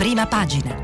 [0.00, 0.74] prima pagina.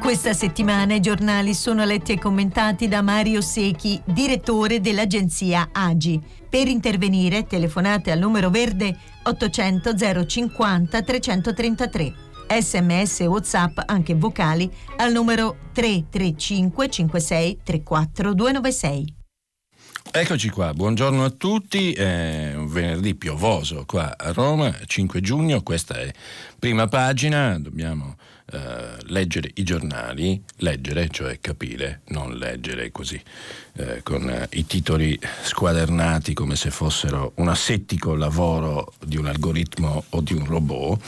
[0.00, 6.22] Questa settimana i giornali sono letti e commentati da Mario Secchi, direttore dell'agenzia AGI.
[6.48, 9.96] Per intervenire telefonate al numero verde 800
[10.26, 12.25] 050 333.
[12.48, 19.14] Sms e WhatsApp anche vocali al numero 335 56 34 296.
[20.18, 25.96] Eccoci qua, buongiorno a tutti, è un venerdì piovoso qua a Roma, 5 giugno, questa
[25.96, 26.10] è
[26.58, 28.16] prima pagina, dobbiamo
[28.52, 33.20] eh, leggere i giornali, leggere, cioè capire, non leggere così,
[33.74, 40.20] eh, con i titoli squadernati come se fossero un assettico lavoro di un algoritmo o
[40.22, 41.02] di un robot.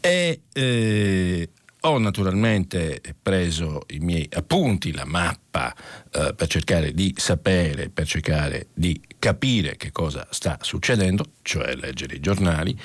[0.00, 1.48] E eh,
[1.82, 5.74] ho naturalmente preso i miei appunti, la mappa,
[6.12, 12.16] eh, per cercare di sapere, per cercare di capire che cosa sta succedendo, cioè leggere
[12.16, 12.78] i giornali,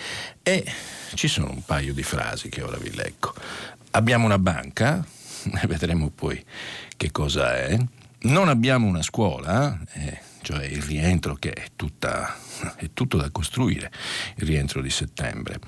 [0.44, 0.64] e
[1.16, 3.34] ci sono un paio di frasi che ora vi leggo.
[3.92, 5.06] Abbiamo una banca,
[5.68, 6.44] vedremo poi
[6.96, 7.78] che cosa è.
[8.26, 12.38] Non abbiamo una scuola, eh, cioè il rientro che è, tutta,
[12.78, 13.92] è tutto da costruire,
[14.36, 15.60] il rientro di settembre.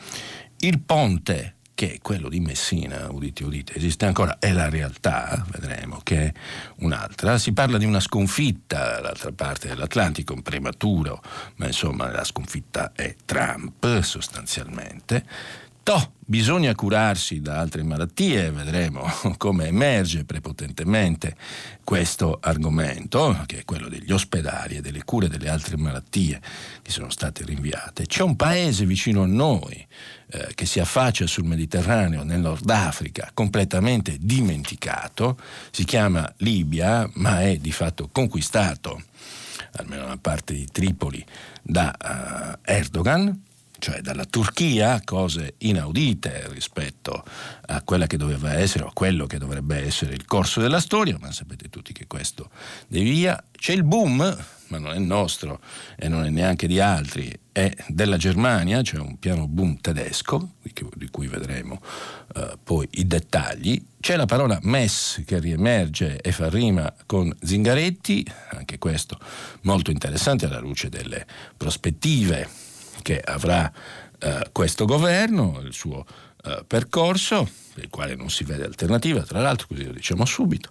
[0.58, 6.00] Il ponte che è quello di Messina, udite udite, esiste ancora, è la realtà, vedremo
[6.02, 6.34] che è
[6.78, 7.38] un'altra.
[7.38, 11.22] Si parla di una sconfitta dall'altra parte dell'Atlantico, un prematuro,
[11.58, 15.26] ma insomma la sconfitta è Trump sostanzialmente.
[15.86, 21.36] Toh, bisogna curarsi da altre malattie, vedremo come emerge prepotentemente
[21.84, 26.42] questo argomento, che è quello degli ospedali e delle cure delle altre malattie
[26.82, 28.08] che sono state rinviate.
[28.08, 29.86] C'è un paese vicino a noi
[30.32, 35.38] eh, che si affaccia sul Mediterraneo, nel Nord Africa, completamente dimenticato,
[35.70, 39.04] si chiama Libia, ma è di fatto conquistato,
[39.74, 41.24] almeno una parte di Tripoli,
[41.62, 43.45] da uh, Erdogan
[43.86, 47.24] cioè dalla Turchia, cose inaudite rispetto
[47.68, 51.20] a quella che doveva essere o a quello che dovrebbe essere il corso della storia,
[51.22, 52.50] ma sapete tutti che questo
[52.88, 53.40] devia.
[53.52, 54.18] C'è il boom,
[54.70, 55.60] ma non è nostro
[55.96, 60.54] e non è neanche di altri, è della Germania, cioè un piano boom tedesco,
[60.96, 61.80] di cui vedremo
[62.34, 63.80] uh, poi i dettagli.
[64.00, 69.20] C'è la parola MES che riemerge e fa rima con Zingaretti, anche questo
[69.62, 71.24] molto interessante alla luce delle
[71.56, 73.72] prospettive che avrà
[74.20, 76.06] eh, questo governo, il suo
[76.44, 80.70] eh, percorso, per il quale non si vede alternativa, tra l'altro, così lo diciamo subito.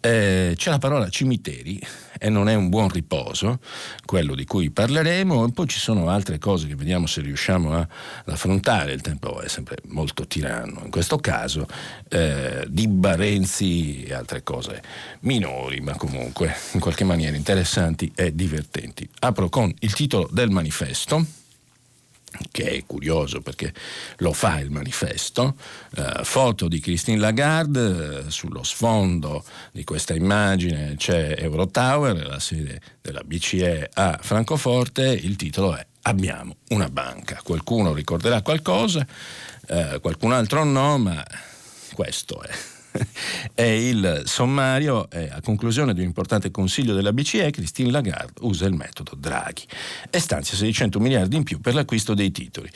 [0.00, 1.80] Eh, c'è la parola cimiteri
[2.18, 3.60] e non è un buon riposo,
[4.04, 7.78] quello di cui parleremo, e poi ci sono altre cose che vediamo se riusciamo a,
[7.78, 7.88] ad
[8.26, 11.66] affrontare, il tempo è sempre molto tiranno in questo caso,
[12.08, 14.82] eh, di Barenzi e altre cose
[15.20, 19.08] minori, ma comunque in qualche maniera interessanti e divertenti.
[19.20, 21.42] Apro con il titolo del manifesto
[22.50, 23.72] che è curioso perché
[24.18, 25.56] lo fa il manifesto,
[25.96, 32.80] eh, foto di Christine Lagarde, eh, sullo sfondo di questa immagine c'è Eurotower, la sede
[33.00, 37.40] della BCE a Francoforte, il titolo è Abbiamo una banca.
[37.42, 39.06] Qualcuno ricorderà qualcosa,
[39.68, 41.24] eh, qualcun altro no, ma
[41.94, 42.50] questo è
[43.54, 48.66] è il sommario, è a conclusione di un importante consiglio della BCE, Christine Lagarde usa
[48.66, 49.64] il metodo Draghi
[50.10, 52.70] e stanzia 600 miliardi in più per l'acquisto dei titoli.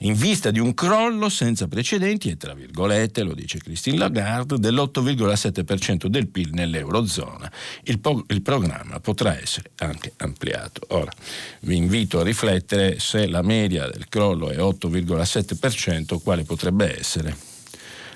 [0.00, 6.06] In vista di un crollo senza precedenti e tra virgolette, lo dice Christine Lagarde, dell'8,7%
[6.06, 7.50] del PIL nell'Eurozona,
[7.84, 10.82] il, po- il programma potrà essere anche ampliato.
[10.88, 11.12] Ora,
[11.60, 17.52] vi invito a riflettere se la media del crollo è 8,7%, quale potrebbe essere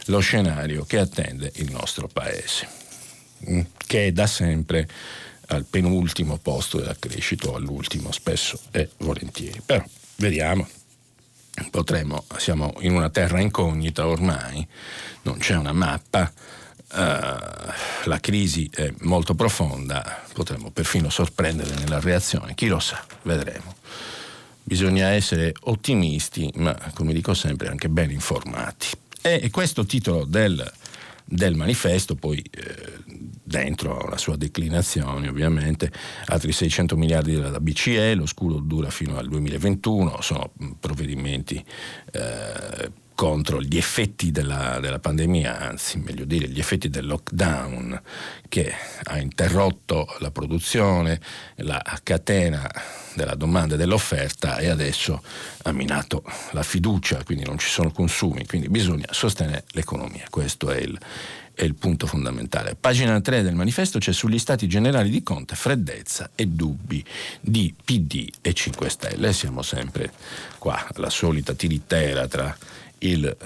[0.09, 2.69] lo scenario che attende il nostro Paese,
[3.49, 4.89] mm, che è da sempre
[5.49, 9.63] al penultimo posto della crescita o all'ultimo spesso e volentieri.
[9.65, 9.83] Però
[10.17, 10.67] vediamo,
[11.71, 14.67] potremmo, siamo in una terra incognita ormai,
[15.23, 22.55] non c'è una mappa, uh, la crisi è molto profonda, potremmo perfino sorprendere nella reazione,
[22.55, 23.77] chi lo sa, vedremo.
[24.63, 28.89] Bisogna essere ottimisti, ma come dico sempre anche ben informati.
[29.21, 30.73] E questo titolo del,
[31.25, 32.99] del manifesto, poi eh,
[33.43, 35.91] dentro la sua declinazione ovviamente,
[36.27, 41.63] altri 600 miliardi della BCE, lo scudo dura fino al 2021, sono provvedimenti
[42.13, 48.01] eh, contro gli effetti della, della, pandemia, anzi meglio dire gli effetti del lockdown
[48.49, 48.73] che
[49.03, 51.21] ha interrotto la produzione,
[51.57, 52.71] la catena
[53.17, 55.21] della domanda e dell'offerta e adesso
[55.65, 56.23] ha minato
[56.53, 60.97] la fiducia, quindi non ci sono consumi, quindi bisogna sostenere l'economia, questo è il,
[61.55, 62.77] è il punto fondamentale.
[62.77, 67.05] Pagina 3 del manifesto c'è sugli stati generali di Conte freddezza e dubbi
[67.41, 69.33] di PD e 5 Stelle.
[69.33, 70.13] Siamo sempre
[70.59, 72.57] qua, la solita tiritera tra
[73.01, 73.37] il,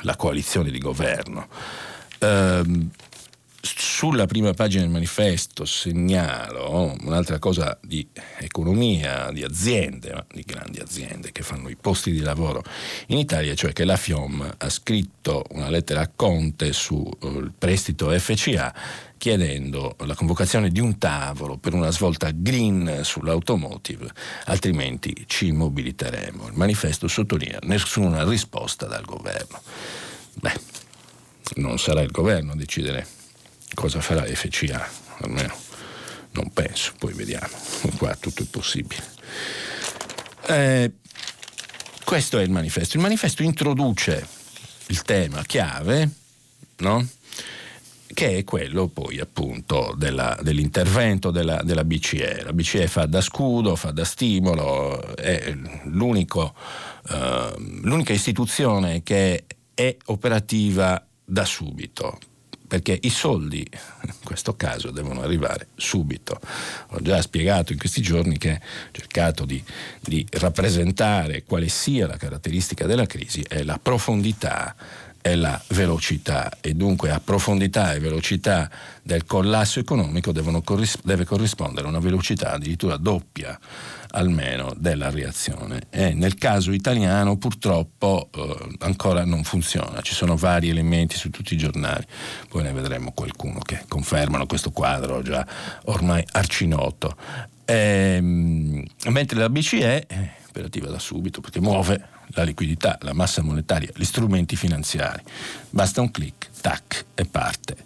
[0.00, 1.48] la coalizione di governo.
[2.18, 2.90] Ehm,
[4.02, 8.04] sulla prima pagina del manifesto segnalo un'altra cosa di
[8.40, 12.64] economia, di aziende, di grandi aziende che fanno i posti di lavoro
[13.06, 18.10] in Italia, cioè che la FIOM ha scritto una lettera a Conte sul eh, prestito
[18.10, 18.74] FCA
[19.16, 24.10] chiedendo la convocazione di un tavolo per una svolta green sull'automotive,
[24.46, 26.48] altrimenti ci immobiliteremo.
[26.48, 29.60] Il manifesto sottolinea nessuna risposta dal governo.
[30.40, 30.60] Beh,
[31.58, 33.20] non sarà il governo a decidere
[33.74, 34.88] cosa farà FCA,
[35.20, 35.70] almeno
[36.32, 37.54] non penso, poi vediamo,
[37.96, 39.02] qua tutto è possibile.
[40.46, 40.92] Eh,
[42.04, 42.96] questo è il manifesto.
[42.96, 44.26] Il manifesto introduce
[44.86, 46.08] il tema chiave,
[46.78, 47.06] no?
[48.14, 52.42] che è quello poi appunto della, dell'intervento della, della, BCE.
[52.44, 55.60] La BCE fa da scudo, fa da stimolo, è uh,
[57.82, 62.18] l'unica istituzione che è operativa da subito
[62.72, 66.40] perché i soldi in questo caso devono arrivare subito.
[66.92, 69.62] Ho già spiegato in questi giorni che ho cercato di,
[70.00, 74.74] di rappresentare quale sia la caratteristica della crisi e la profondità
[75.20, 78.70] e la velocità e dunque a profondità e velocità
[79.02, 80.32] del collasso economico
[80.64, 83.58] corris- deve corrispondere una velocità addirittura doppia
[84.12, 90.68] almeno della reazione e nel caso italiano purtroppo eh, ancora non funziona, ci sono vari
[90.68, 92.04] elementi su tutti i giornali,
[92.48, 95.46] poi ne vedremo qualcuno che confermano questo quadro già
[95.84, 97.16] ormai arcinoto.
[97.64, 103.42] E, ehm, mentre la BCE è operativa da subito perché muove la liquidità, la massa
[103.42, 105.22] monetaria, gli strumenti finanziari.
[105.70, 107.76] Basta un clic, tac, e parte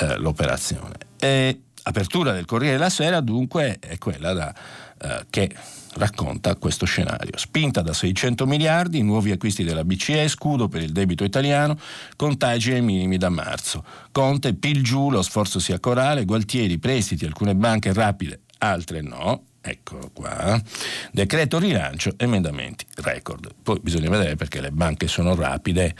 [0.00, 0.96] eh, l'operazione.
[1.18, 4.54] E apertura del Corriere della Sera dunque è quella da,
[4.98, 5.50] eh, che
[5.94, 7.36] racconta questo scenario.
[7.36, 11.78] Spinta da 600 miliardi, nuovi acquisti della BCE, scudo per il debito italiano,
[12.16, 13.84] contagi ai minimi da marzo.
[14.12, 20.10] Conte, pil giù, lo sforzo sia corale, Gualtieri, prestiti, alcune banche rapide, altre no, Eccolo
[20.12, 20.62] qua.
[21.10, 23.52] Decreto rilancio, emendamenti record.
[23.60, 25.92] Poi bisogna vedere perché le banche sono rapide,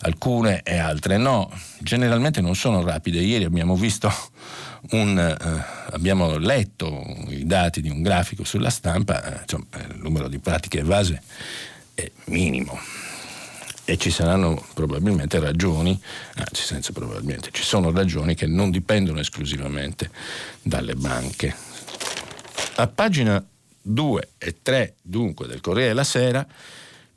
[0.00, 1.48] alcune e altre no.
[1.78, 3.20] Generalmente non sono rapide.
[3.20, 4.12] Ieri abbiamo visto
[4.90, 10.28] un, eh, abbiamo letto i dati di un grafico sulla stampa, eh, insomma, il numero
[10.28, 11.22] di pratiche evase
[11.94, 12.78] è minimo.
[13.84, 16.00] E ci saranno probabilmente ragioni,
[16.34, 20.10] anzi senza probabilmente, ci sono ragioni che non dipendono esclusivamente
[20.62, 21.70] dalle banche
[22.76, 23.44] a pagina
[23.82, 26.46] 2 e 3 dunque del Corriere della Sera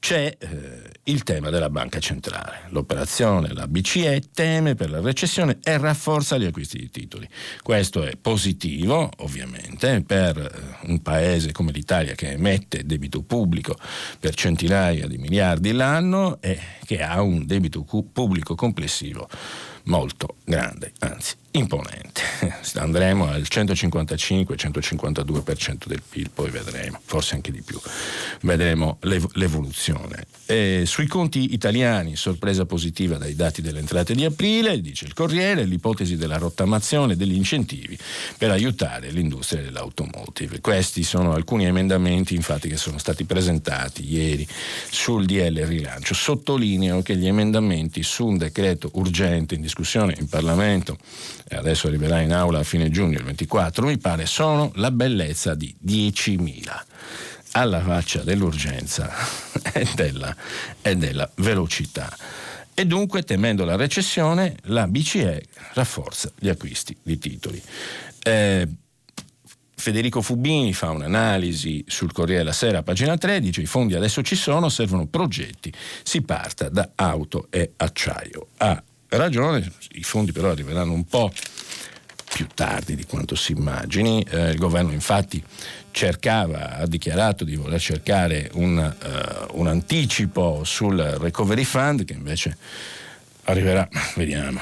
[0.05, 2.65] c'è eh, il tema della banca centrale.
[2.67, 7.27] L'operazione, la BCE teme per la recessione e rafforza gli acquisti di titoli.
[7.63, 13.75] Questo è positivo, ovviamente, per eh, un paese come l'Italia che emette debito pubblico
[14.19, 19.27] per centinaia di miliardi l'anno e che ha un debito pubblico complessivo
[19.85, 22.21] molto grande, anzi imponente.
[22.75, 27.79] Andremo al 155-152% del PIL, poi vedremo, forse anche di più,
[28.41, 30.25] vedremo l'ev- l'evoluzione.
[30.45, 35.63] E sui conti italiani, sorpresa positiva dai dati delle entrate di aprile, dice il Corriere,
[35.63, 37.97] l'ipotesi della rottamazione degli incentivi
[38.37, 40.61] per aiutare l'industria dell'automotive.
[40.61, 44.47] Questi sono alcuni emendamenti infatti che sono stati presentati ieri
[44.89, 46.13] sul DL rilancio.
[46.13, 50.97] Sottolineo che gli emendamenti su un decreto urgente in discussione in Parlamento
[51.47, 55.53] e adesso arriverà in aula a fine giugno, il 24, mi pare, sono la bellezza
[55.53, 56.83] di 10.000
[57.51, 59.11] alla faccia dell'urgenza
[59.73, 60.35] e della,
[60.81, 62.15] e della velocità.
[62.73, 67.61] E dunque, temendo la recessione, la BCE rafforza gli acquisti di titoli.
[68.21, 68.67] Eh,
[69.77, 74.67] Federico Fubini fa un'analisi sul Corriere della Sera, pagina 13, i fondi adesso ci sono,
[74.67, 75.71] servono progetti,
[76.03, 78.47] si parta da auto e acciaio.
[78.57, 78.81] A
[79.17, 81.31] ragione, i fondi però arriveranno un po'
[82.35, 84.25] più tardi di quanto si immagini.
[84.29, 85.41] Eh, il governo infatti
[85.91, 92.57] cercava, ha dichiarato di voler cercare un, uh, un anticipo sul recovery fund che invece
[93.43, 94.59] arriverà, vediamo,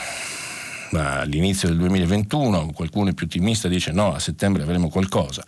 [0.91, 5.43] all'inizio del 2021, qualcuno è più ottimista dice no, a settembre avremo qualcosa.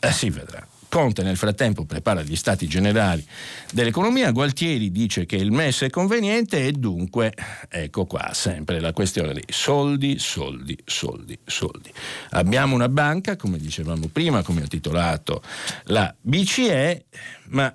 [0.00, 0.66] Eh, si vedrà.
[0.88, 3.24] Conte nel frattempo prepara gli stati generali
[3.72, 7.34] dell'economia, Gualtieri dice che il MES è conveniente e dunque
[7.68, 11.92] ecco qua sempre la questione dei soldi, soldi, soldi, soldi.
[12.30, 15.42] Abbiamo una banca, come dicevamo prima, come ha titolato
[15.84, 17.04] la BCE,
[17.48, 17.74] ma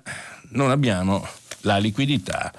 [0.50, 1.26] non abbiamo
[1.62, 2.52] la liquidità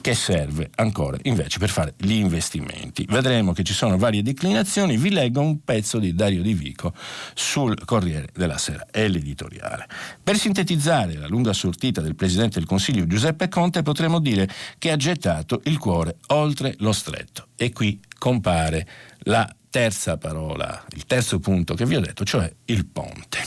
[0.00, 3.06] che serve ancora invece per fare gli investimenti.
[3.08, 6.94] Vedremo che ci sono varie declinazioni, vi leggo un pezzo di Dario Di Vico
[7.34, 9.86] sul Corriere della Sera, è l'editoriale.
[10.22, 14.96] Per sintetizzare la lunga sortita del Presidente del Consiglio Giuseppe Conte potremmo dire che ha
[14.96, 18.86] gettato il cuore oltre lo stretto e qui compare
[19.20, 23.38] la terza parola, il terzo punto che vi ho detto, cioè il ponte.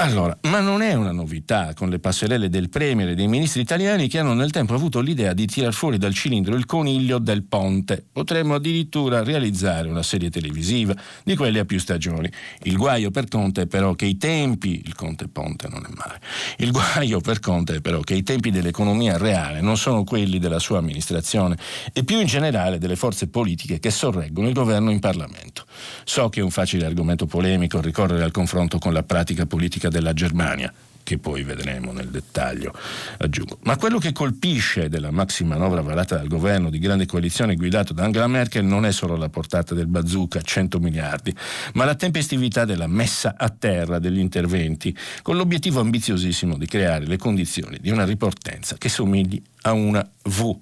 [0.00, 4.06] Allora, ma non è una novità con le passerelle del Premier e dei ministri italiani
[4.06, 8.06] che hanno nel tempo avuto l'idea di tirar fuori dal cilindro il coniglio del ponte.
[8.12, 12.30] Potremmo addirittura realizzare una serie televisiva di quelle a più stagioni.
[12.62, 16.20] Il guaio per Conte è però che i tempi, il Conte Ponte non è male,
[16.58, 20.60] il guaio per Conte è però che i tempi dell'economia reale non sono quelli della
[20.60, 21.58] sua amministrazione
[21.92, 25.64] e più in generale delle forze politiche che sorreggono il governo in Parlamento.
[26.04, 29.90] So che è un facile argomento polemico ricorrere al confronto con la pratica politica politica
[29.90, 30.72] della Germania
[31.08, 32.74] che poi vedremo nel dettaglio,
[33.16, 33.60] aggiungo.
[33.62, 38.04] Ma quello che colpisce della maxi manovra varata dal governo di grande coalizione guidato da
[38.04, 41.34] Angela Merkel non è solo la portata del bazooka, 100 miliardi,
[41.72, 47.16] ma la tempestività della messa a terra degli interventi, con l'obiettivo ambiziosissimo di creare le
[47.16, 50.56] condizioni di una riportenza che somigli a una V.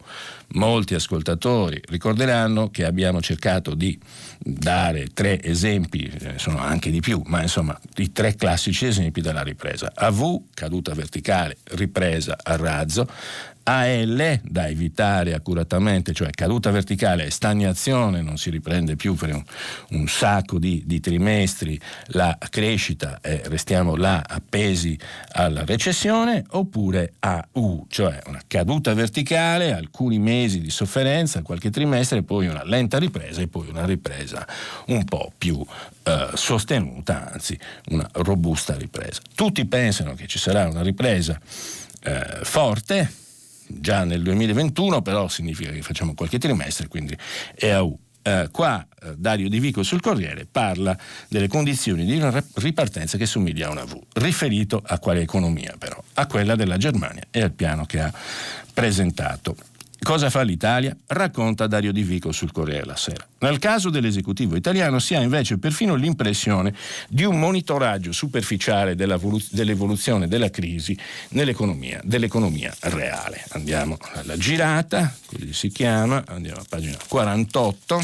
[0.48, 3.98] Molti ascoltatori ricorderanno che abbiamo cercato di
[4.38, 9.92] dare tre esempi, sono anche di più, ma insomma i tre classici esempi della ripresa.
[9.94, 13.08] AV, caduta verticale, ripresa a razzo,
[13.68, 19.42] AL da evitare accuratamente, cioè caduta verticale e stagnazione, non si riprende più per un,
[19.90, 24.96] un sacco di, di, trimestri la crescita e restiamo là appesi
[25.32, 32.46] alla recessione, oppure AU, cioè una caduta verticale, alcuni mesi di sofferenza, qualche trimestre, poi
[32.46, 34.46] una lenta ripresa e poi una ripresa
[34.86, 35.64] un po' più
[36.04, 37.58] eh, sostenuta, anzi
[37.88, 39.20] una robusta ripresa.
[39.34, 41.40] Tutti pensano che ci sarà una ripresa
[42.02, 43.24] eh, forte,
[43.66, 47.16] già nel 2021, però significa che facciamo qualche trimestre, quindi
[47.54, 47.98] EAU.
[48.22, 53.24] Eh, qua eh, Dario Di Vico sul Corriere parla delle condizioni di una ripartenza che
[53.24, 56.02] somiglia a una V, riferito a quale economia però?
[56.14, 58.12] A quella della Germania e al piano che ha
[58.74, 59.54] presentato.
[60.02, 60.96] Cosa fa l'Italia?
[61.06, 63.26] Racconta Dario Di Vico sul Corriere della Sera.
[63.38, 66.74] Nel caso dell'esecutivo italiano si ha invece perfino l'impressione
[67.08, 70.96] di un monitoraggio superficiale dell'evoluzione della crisi
[71.30, 73.44] nell'economia, dell'economia reale.
[73.50, 78.00] Andiamo alla girata, così si chiama, andiamo a pagina 48.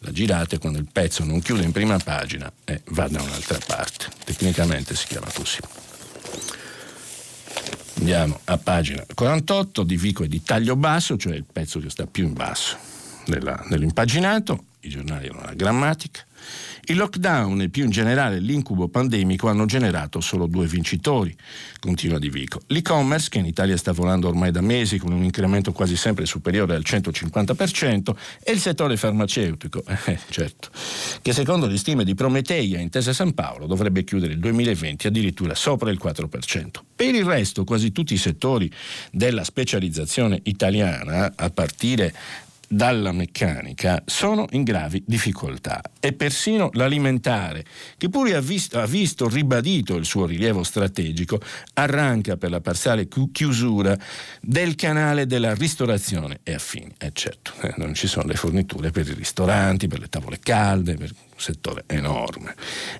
[0.00, 3.58] La girata è quando il pezzo non chiude in prima pagina e va da un'altra
[3.66, 4.06] parte.
[4.24, 5.58] Tecnicamente si chiama così.
[8.00, 12.06] Andiamo a pagina 48, di Vico e di taglio basso, cioè il pezzo che sta
[12.06, 12.78] più in basso
[13.26, 16.24] nella, nell'impaginato, i giornali hanno la grammatica.
[16.90, 21.32] Il lockdown e più in generale l'incubo pandemico hanno generato solo due vincitori,
[21.78, 22.62] continua Di Vico.
[22.66, 26.74] L'e-commerce, che in Italia sta volando ormai da mesi con un incremento quasi sempre superiore
[26.74, 30.70] al 150%, e il settore farmaceutico, eh, certo,
[31.22, 35.92] che secondo le stime di Prometeia Intesa San Paolo dovrebbe chiudere il 2020 addirittura sopra
[35.92, 36.70] il 4%.
[36.96, 38.68] Per il resto, quasi tutti i settori
[39.12, 42.12] della specializzazione italiana, a partire
[42.72, 47.64] dalla meccanica sono in gravi difficoltà e persino l'alimentare,
[47.96, 51.40] che pure ha visto, ha visto, ribadito il suo rilievo strategico,
[51.74, 53.98] arranca per la parziale chiusura
[54.40, 56.94] del canale della ristorazione e affini.
[56.96, 60.38] E eh certo, eh, non ci sono le forniture per i ristoranti, per le tavole
[60.38, 62.54] calde, per settore enorme.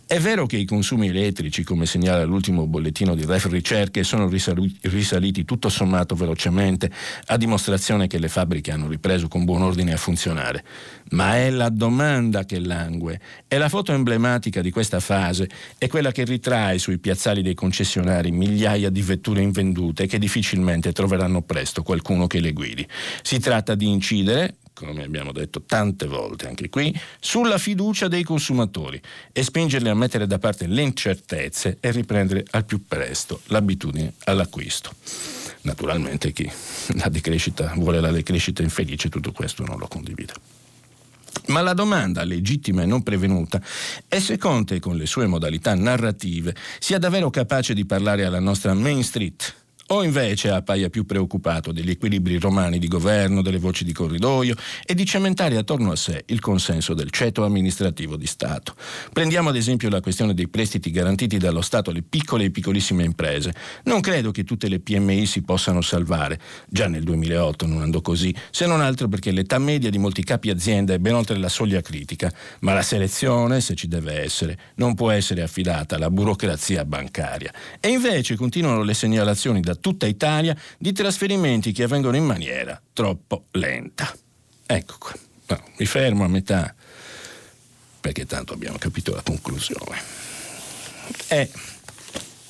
[0.07, 5.45] È vero che i consumi elettrici, come segnala l'ultimo bollettino di Ref Ricerche, sono risaliti
[5.45, 6.91] tutto sommato velocemente,
[7.27, 10.65] a dimostrazione che le fabbriche hanno ripreso con buon ordine a funzionare.
[11.11, 13.21] Ma è la domanda che langue.
[13.49, 18.31] E la foto emblematica di questa fase è quella che ritrae sui piazzali dei concessionari
[18.31, 22.87] migliaia di vetture invendute che difficilmente troveranno presto qualcuno che le guidi.
[23.23, 24.57] Si tratta di incidere,
[24.87, 29.01] come abbiamo detto tante volte anche qui, sulla fiducia dei consumatori
[29.33, 34.93] e spingerli a mettere da parte le incertezze e riprendere al più presto l'abitudine all'acquisto.
[35.63, 36.51] Naturalmente chi
[36.95, 40.33] la decrescita, vuole la decrescita infelice, tutto questo non lo condivide.
[41.47, 43.61] Ma la domanda legittima e non prevenuta
[44.09, 48.75] è se Conte, con le sue modalità narrative, sia davvero capace di parlare alla nostra
[48.75, 49.55] Main Street,
[49.93, 54.55] o invece appaia più preoccupato degli equilibri romani di governo, delle voci di corridoio
[54.85, 58.75] e di cementare attorno a sé il consenso del ceto amministrativo di Stato.
[59.13, 63.53] Prendiamo ad esempio la questione dei prestiti garantiti dallo Stato alle piccole e piccolissime imprese.
[63.85, 66.39] Non credo che tutte le PMI si possano salvare.
[66.69, 70.51] Già nel 2008 non andò così, se non altro perché l'età media di molti capi
[70.51, 72.33] azienda è ben oltre la soglia critica.
[72.61, 77.53] Ma la selezione, se ci deve essere, non può essere affidata alla burocrazia bancaria.
[77.81, 83.47] E invece continuano le segnalazioni da tutta Italia di trasferimenti che avvengono in maniera troppo
[83.53, 84.15] lenta.
[84.67, 85.15] Ecco qua,
[85.47, 86.75] no, mi fermo a metà
[88.01, 89.99] perché tanto abbiamo capito la conclusione.
[91.27, 91.49] È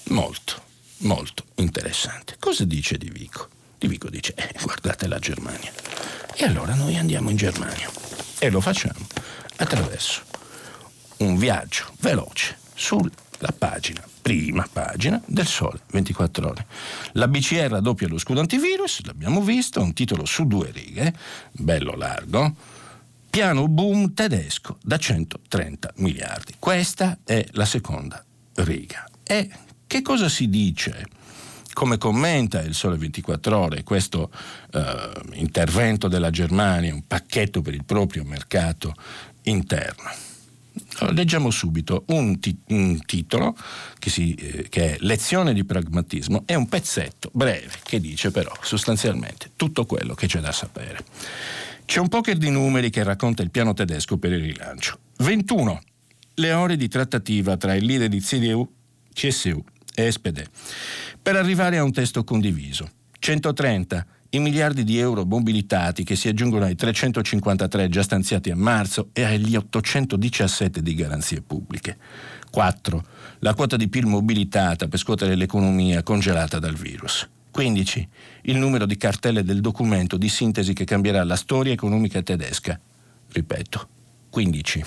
[0.04, 0.62] molto,
[0.98, 2.36] molto interessante.
[2.38, 3.48] Cosa dice Di Vico?
[3.78, 5.72] Di Vico dice, eh, guardate la Germania.
[6.34, 7.90] E allora noi andiamo in Germania
[8.38, 9.06] e lo facciamo
[9.56, 10.22] attraverso
[11.18, 12.58] un viaggio veloce
[13.40, 16.66] sulla pagina, prima pagina del Sole 24 ore.
[17.12, 21.14] La BCE raddoppia lo scudo antivirus, l'abbiamo visto, un titolo su due righe,
[21.50, 22.54] bello largo,
[23.30, 26.54] piano boom tedesco da 130 miliardi.
[26.58, 28.22] Questa è la seconda
[28.56, 29.08] riga.
[29.24, 29.48] E
[29.86, 31.06] che cosa si dice?
[31.72, 34.30] Come commenta il Sole 24 Ore questo
[34.72, 38.94] eh, intervento della Germania, un pacchetto per il proprio mercato
[39.44, 40.29] interno?
[41.12, 43.56] Leggiamo subito un, ti- un titolo
[43.98, 48.52] che, si, eh, che, è Lezione di pragmatismo, è un pezzetto breve che dice però
[48.62, 51.04] sostanzialmente tutto quello che c'è da sapere.
[51.84, 54.98] C'è un poker di numeri che racconta il piano tedesco per il rilancio.
[55.18, 55.80] 21
[56.34, 58.68] le ore di trattativa tra il leader di CDU,
[59.12, 59.62] CSU
[59.94, 60.42] e SPD
[61.20, 62.90] per arrivare a un testo condiviso.
[63.18, 69.08] 130 i miliardi di euro mobilitati che si aggiungono ai 353 già stanziati a marzo
[69.12, 71.98] e agli 817 di garanzie pubbliche.
[72.50, 73.04] 4.
[73.40, 77.28] La quota di PIL mobilitata per scuotere l'economia congelata dal virus.
[77.50, 78.08] 15.
[78.42, 82.78] Il numero di cartelle del documento di sintesi che cambierà la storia economica tedesca.
[83.32, 83.88] Ripeto,
[84.30, 84.84] 15.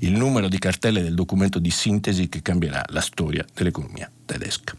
[0.00, 4.74] Il numero di cartelle del documento di sintesi che cambierà la storia dell'economia tedesca.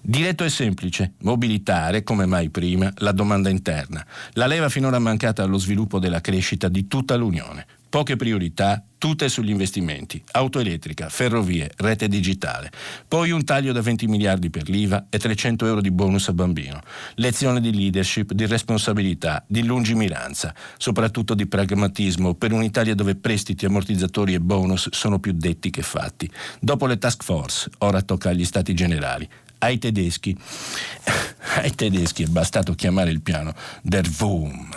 [0.00, 5.58] Diretto e semplice, mobilitare, come mai prima, la domanda interna, la leva finora mancata allo
[5.58, 12.06] sviluppo della crescita di tutta l'Unione, Poche priorità, tutte sugli investimenti, auto elettrica, ferrovie, rete
[12.06, 12.70] digitale.
[13.08, 16.80] Poi un taglio da 20 miliardi per l'IVA e 300 euro di bonus a bambino.
[17.16, 24.34] Lezione di leadership, di responsabilità, di lungimiranza, soprattutto di pragmatismo per un'Italia dove prestiti, ammortizzatori
[24.34, 26.30] e bonus sono più detti che fatti.
[26.60, 29.28] Dopo le task force, ora tocca agli stati generali.
[29.58, 30.38] Ai tedeschi,
[31.58, 34.68] ai tedeschi è bastato chiamare il piano der Boom.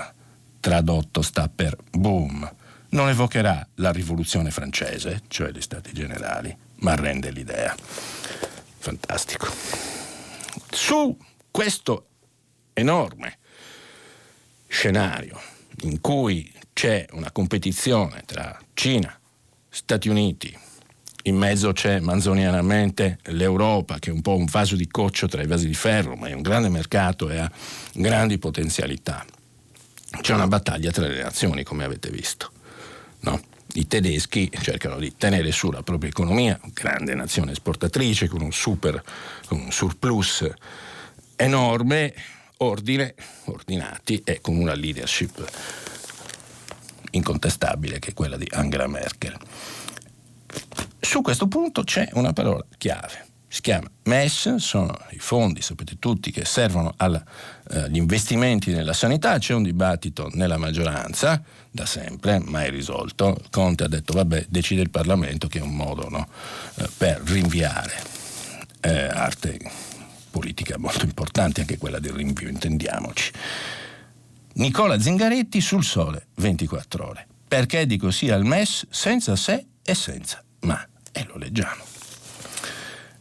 [0.60, 2.55] Tradotto sta per boom
[2.96, 7.76] non evocherà la rivoluzione francese, cioè gli stati generali, ma rende l'idea.
[8.80, 9.48] Fantastico.
[10.72, 11.16] Su
[11.52, 12.08] questo
[12.74, 13.38] enorme
[14.68, 15.40] scenario
[15.82, 19.20] in cui c'è una competizione tra Cina,
[19.70, 20.58] Stati Uniti,
[21.24, 25.48] in mezzo c'è manzonianamente l'Europa che è un po' un vaso di coccio tra i
[25.48, 27.52] vasi di ferro, ma è un grande mercato e ha
[27.94, 29.26] grandi potenzialità.
[30.22, 32.54] C'è una battaglia tra le nazioni, come avete visto.
[33.26, 33.42] No?
[33.74, 39.04] I tedeschi cercano di tenere su la propria economia, grande nazione esportatrice con un, super,
[39.48, 40.48] con un surplus
[41.36, 42.14] enorme,
[42.58, 45.44] ordine, ordinati e con una leadership
[47.12, 49.38] incontestabile che è quella di Angela Merkel.
[51.00, 56.30] Su questo punto c'è una parola chiave, si chiama MES, sono i fondi, sapete tutti,
[56.30, 57.15] che servono agli
[57.72, 61.41] eh, investimenti nella sanità, c'è un dibattito nella maggioranza,
[61.72, 63.38] da sempre, mai risolto.
[63.50, 66.28] Conte ha detto vabbè, decide il Parlamento che è un modo no,
[66.76, 67.94] eh, per rinviare
[68.82, 69.58] eh, arte
[70.30, 73.32] politica molto importante, anche quella del rinvio, intendiamoci.
[74.56, 77.28] Nicola Zingaretti sul sole 24 ore.
[77.48, 80.86] Perché dico sì al MES senza se e senza ma?
[81.13, 81.95] E lo leggiamo.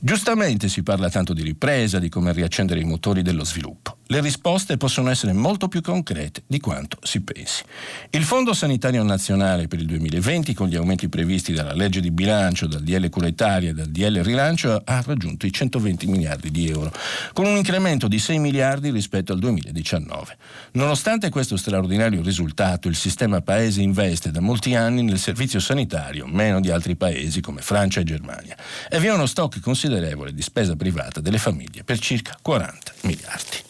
[0.04, 4.00] Giustamente si parla tanto di ripresa, di come riaccendere i motori dello sviluppo.
[4.06, 7.62] Le risposte possono essere molto più concrete di quanto si pensi.
[8.10, 12.66] Il Fondo Sanitario Nazionale per il 2020, con gli aumenti previsti dalla legge di bilancio,
[12.66, 16.92] dal DL Cura Italia e dal DL Rilancio, ha raggiunto i 120 miliardi di euro,
[17.32, 20.36] con un incremento di 6 miliardi rispetto al 2019.
[20.72, 26.60] Nonostante questo straordinario risultato, il sistema paese investe da molti anni nel servizio sanitario, meno
[26.60, 28.54] di altri paesi come Francia e Germania,
[28.90, 33.63] e vi è uno stock considerevole di spesa privata delle famiglie per circa 40 miliardi.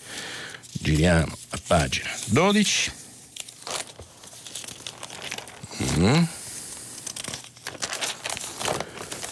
[0.84, 2.92] Giriamo a pagina 12.
[5.96, 6.22] Mm.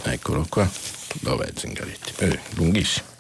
[0.05, 0.67] Eccolo qua.
[1.21, 2.15] Dov'è Zingaretti?
[2.25, 3.12] Eh, lunghissimo.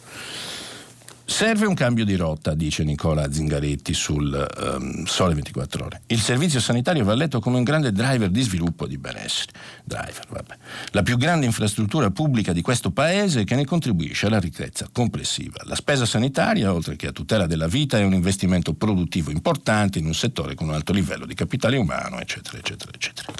[1.25, 6.01] Serve un cambio di rotta, dice Nicola Zingaretti sul um, Sole 24 Ore.
[6.07, 9.53] Il servizio sanitario va letto come un grande driver di sviluppo e di benessere.
[9.85, 10.57] Driver, vabbè.
[10.91, 15.61] La più grande infrastruttura pubblica di questo paese che ne contribuisce alla ricchezza complessiva.
[15.65, 20.07] La spesa sanitaria, oltre che a tutela della vita, è un investimento produttivo importante in
[20.07, 23.33] un settore con un alto livello di capitale umano, eccetera, eccetera, eccetera.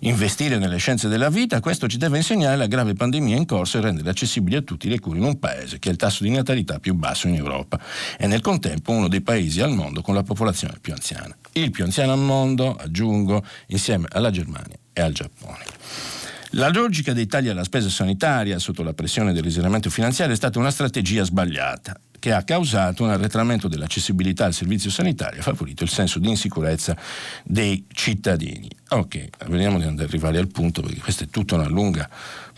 [0.00, 3.82] investire nelle scienze della vita, questo ci deve insegnare la grave pandemia in corso e
[3.82, 6.78] rendere accessibili a tutti le cure in un paese che ha il tasso di natalità
[6.78, 7.80] più basso in Europa
[8.18, 11.36] e nel contempo uno dei paesi al mondo con la popolazione più anziana.
[11.52, 15.64] Il più anziano al mondo, aggiungo, insieme alla Germania e al Giappone.
[16.54, 20.58] La logica dei tagli alla spesa sanitaria sotto la pressione del risanamento finanziario è stata
[20.58, 25.88] una strategia sbagliata che ha causato un arretramento dell'accessibilità al servizio sanitario e favorito il
[25.88, 26.96] senso di insicurezza
[27.44, 28.68] dei cittadini.
[28.90, 32.08] Ok, vediamo di arrivare al punto perché questa è tutta una lunga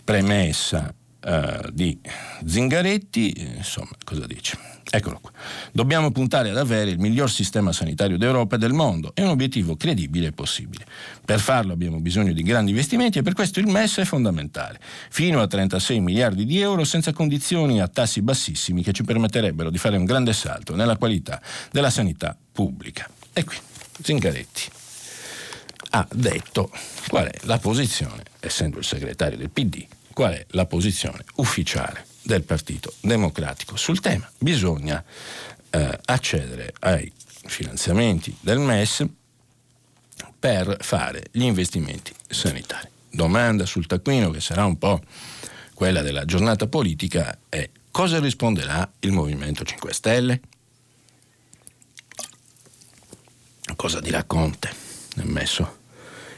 [0.03, 0.93] premessa
[1.25, 1.99] uh, di
[2.45, 4.57] Zingaretti, insomma, cosa dice?
[4.95, 5.31] Eccolo qua.
[5.71, 9.11] Dobbiamo puntare ad avere il miglior sistema sanitario d'Europa e del mondo.
[9.15, 10.85] È un obiettivo credibile e possibile.
[11.25, 14.79] Per farlo abbiamo bisogno di grandi investimenti e per questo il MES è fondamentale.
[15.09, 19.79] Fino a 36 miliardi di euro senza condizioni a tassi bassissimi che ci permetterebbero di
[19.79, 23.09] fare un grande salto nella qualità della sanità pubblica.
[23.33, 23.57] E qui
[23.99, 24.69] Zingaretti
[25.89, 26.69] ha detto
[27.07, 32.43] qual è la posizione, essendo il segretario del PD, qual è la posizione ufficiale del
[32.43, 34.29] Partito Democratico sul tema.
[34.37, 35.03] Bisogna
[35.69, 37.11] eh, accedere ai
[37.45, 39.05] finanziamenti del MES
[40.39, 42.89] per fare gli investimenti sanitari.
[43.09, 45.01] Domanda sul taccuino che sarà un po'
[45.73, 50.41] quella della giornata politica è cosa risponderà il Movimento 5 Stelle?
[53.75, 54.69] Cosa dirà Conte?
[55.17, 55.81] Ammesso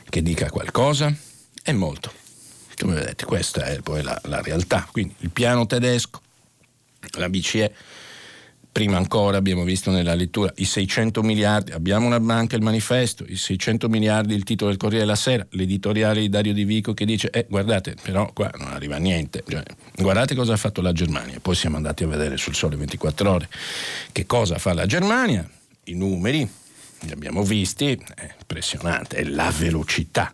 [0.10, 1.14] che dica qualcosa?
[1.62, 2.24] È molto
[2.84, 4.88] come vedete, questa è poi la, la realtà.
[4.92, 6.22] Quindi il piano tedesco,
[7.18, 7.74] la BCE,
[8.76, 13.38] prima ancora abbiamo visto nella lettura i 600 miliardi, abbiamo una banca, il manifesto, i
[13.38, 17.30] 600 miliardi, il titolo del Corriere della Sera, l'editoriale di Dario Di Vico che dice,
[17.30, 19.64] eh guardate, però qua non arriva niente, cioè,
[19.96, 23.50] guardate cosa ha fatto la Germania, poi siamo andati a vedere sul sole 24 ore
[24.12, 25.50] che cosa fa la Germania,
[25.86, 26.40] i numeri,
[27.00, 30.34] li abbiamo visti, è impressionante, è la velocità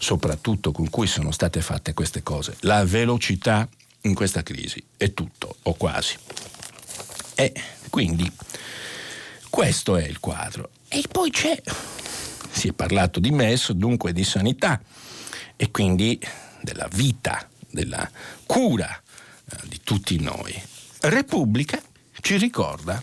[0.00, 2.56] soprattutto con cui sono state fatte queste cose.
[2.60, 3.68] La velocità
[4.02, 6.16] in questa crisi è tutto, o quasi.
[7.34, 7.52] E
[7.90, 8.30] quindi
[9.50, 10.70] questo è il quadro.
[10.88, 11.60] E poi c'è,
[12.50, 14.80] si è parlato di MES, dunque di sanità,
[15.54, 16.18] e quindi
[16.62, 18.10] della vita, della
[18.46, 20.60] cura eh, di tutti noi.
[21.00, 21.80] Repubblica
[22.22, 23.02] ci ricorda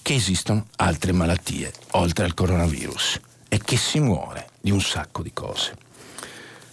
[0.00, 5.32] che esistono altre malattie oltre al coronavirus e che si muore di un sacco di
[5.34, 5.88] cose.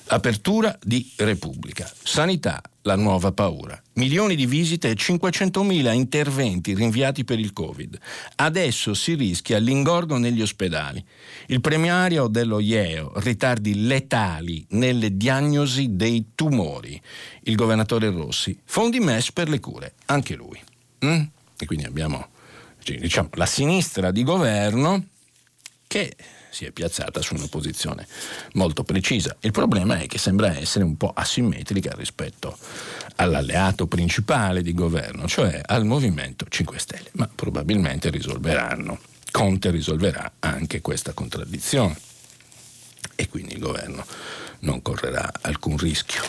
[0.10, 1.92] Apertura di Repubblica.
[2.02, 3.80] Sanità, la nuova paura.
[3.96, 8.00] Milioni di visite e 500.000 interventi rinviati per il Covid.
[8.36, 11.04] Adesso si rischia l'ingorgo negli ospedali.
[11.48, 17.00] Il premiario dello IEO, ritardi letali nelle diagnosi dei tumori.
[17.42, 20.60] Il governatore Rossi, fondi MES per le cure, anche lui.
[21.06, 21.22] Mm?
[21.60, 22.30] E quindi abbiamo
[22.82, 25.04] diciamo, la sinistra di governo
[25.86, 26.16] che
[26.50, 28.08] si è piazzata su una posizione
[28.54, 29.36] molto precisa.
[29.42, 32.58] Il problema è che sembra essere un po' asimmetrica rispetto
[33.16, 39.00] all'alleato principale di governo, cioè al Movimento 5 Stelle, ma probabilmente risolveranno.
[39.32, 41.98] Conte risolverà anche questa contraddizione
[43.16, 44.06] e quindi il governo
[44.60, 46.24] non correrà alcun rischio,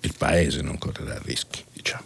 [0.00, 2.04] il paese non correrà rischi, diciamo.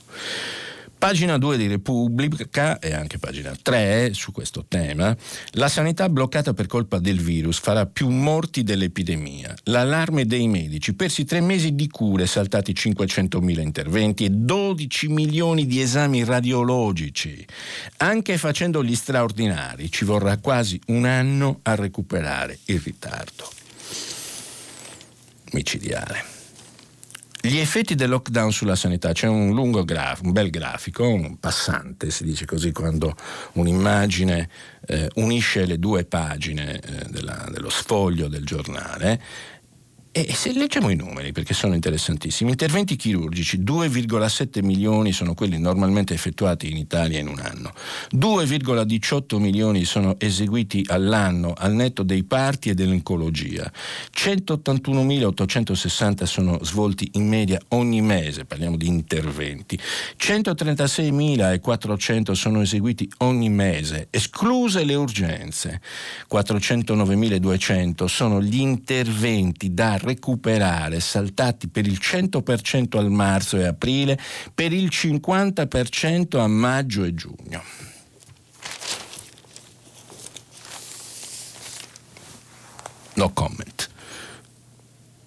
[1.03, 5.15] Pagina 2 di Repubblica e anche pagina 3 su questo tema.
[5.55, 9.53] La sanità bloccata per colpa del virus farà più morti dell'epidemia.
[9.65, 10.95] L'allarme dei medici.
[10.95, 17.45] Persi tre mesi di cure, saltati 500.000 interventi e 12 milioni di esami radiologici.
[17.97, 23.51] Anche facendo gli straordinari ci vorrà quasi un anno a recuperare il ritardo.
[25.51, 26.32] Micidiale.
[27.45, 32.13] Gli effetti del lockdown sulla sanità, c'è un lungo grafico, un bel grafico, un passante
[32.13, 33.17] si dice così quando
[33.55, 34.49] un'immagine
[34.87, 39.21] eh, unisce le due pagine eh, della, dello sfoglio del giornale
[40.15, 46.13] e se leggiamo i numeri, perché sono interessantissimi, interventi chirurgici 2,7 milioni sono quelli normalmente
[46.13, 47.73] effettuati in Italia in un anno,
[48.13, 53.73] 2,18 milioni sono eseguiti all'anno al netto dei parti e dell'oncologia,
[54.15, 59.79] 181.860 sono svolti in media ogni mese, parliamo di interventi,
[60.21, 65.81] 136.400 sono eseguiti ogni mese, escluse le urgenze,
[66.31, 74.19] 409.200 sono gli interventi da recuperare, saltati per il 100% al marzo e aprile,
[74.55, 77.63] per il 50% a maggio e giugno.
[83.15, 83.91] No comment.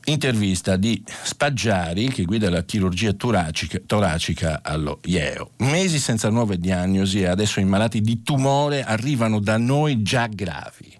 [0.08, 5.52] Intervista di Spaggiari che guida la chirurgia toracica, toracica allo IEO.
[5.58, 10.96] Mesi senza nuove diagnosi e adesso i malati di tumore arrivano da noi già gravi.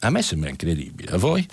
[0.00, 1.44] A me sembra incredibile, a voi?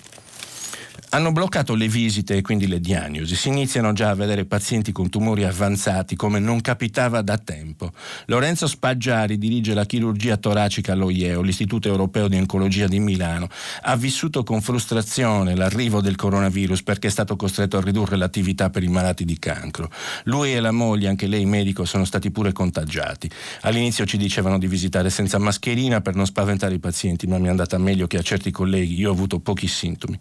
[1.14, 3.36] Hanno bloccato le visite e quindi le diagnosi.
[3.36, 7.92] Si iniziano già a vedere pazienti con tumori avanzati come non capitava da tempo.
[8.26, 13.48] Lorenzo Spaggiari dirige la chirurgia toracica all'OIEO, l'Istituto Europeo di Oncologia di Milano.
[13.82, 18.82] Ha vissuto con frustrazione l'arrivo del coronavirus perché è stato costretto a ridurre l'attività per
[18.82, 19.92] i malati di cancro.
[20.24, 23.30] Lui e la moglie, anche lei medico, sono stati pure contagiati.
[23.60, 27.50] All'inizio ci dicevano di visitare senza mascherina per non spaventare i pazienti, ma mi è
[27.50, 28.98] andata meglio che a certi colleghi.
[28.98, 30.18] Io ho avuto pochi sintomi.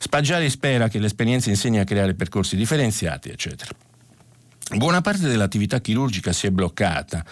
[0.00, 3.70] Spaggiari Giari spera che l'esperienza insegni a creare percorsi differenziati, eccetera.
[4.76, 7.22] Buona parte dell'attività chirurgica si è bloccata.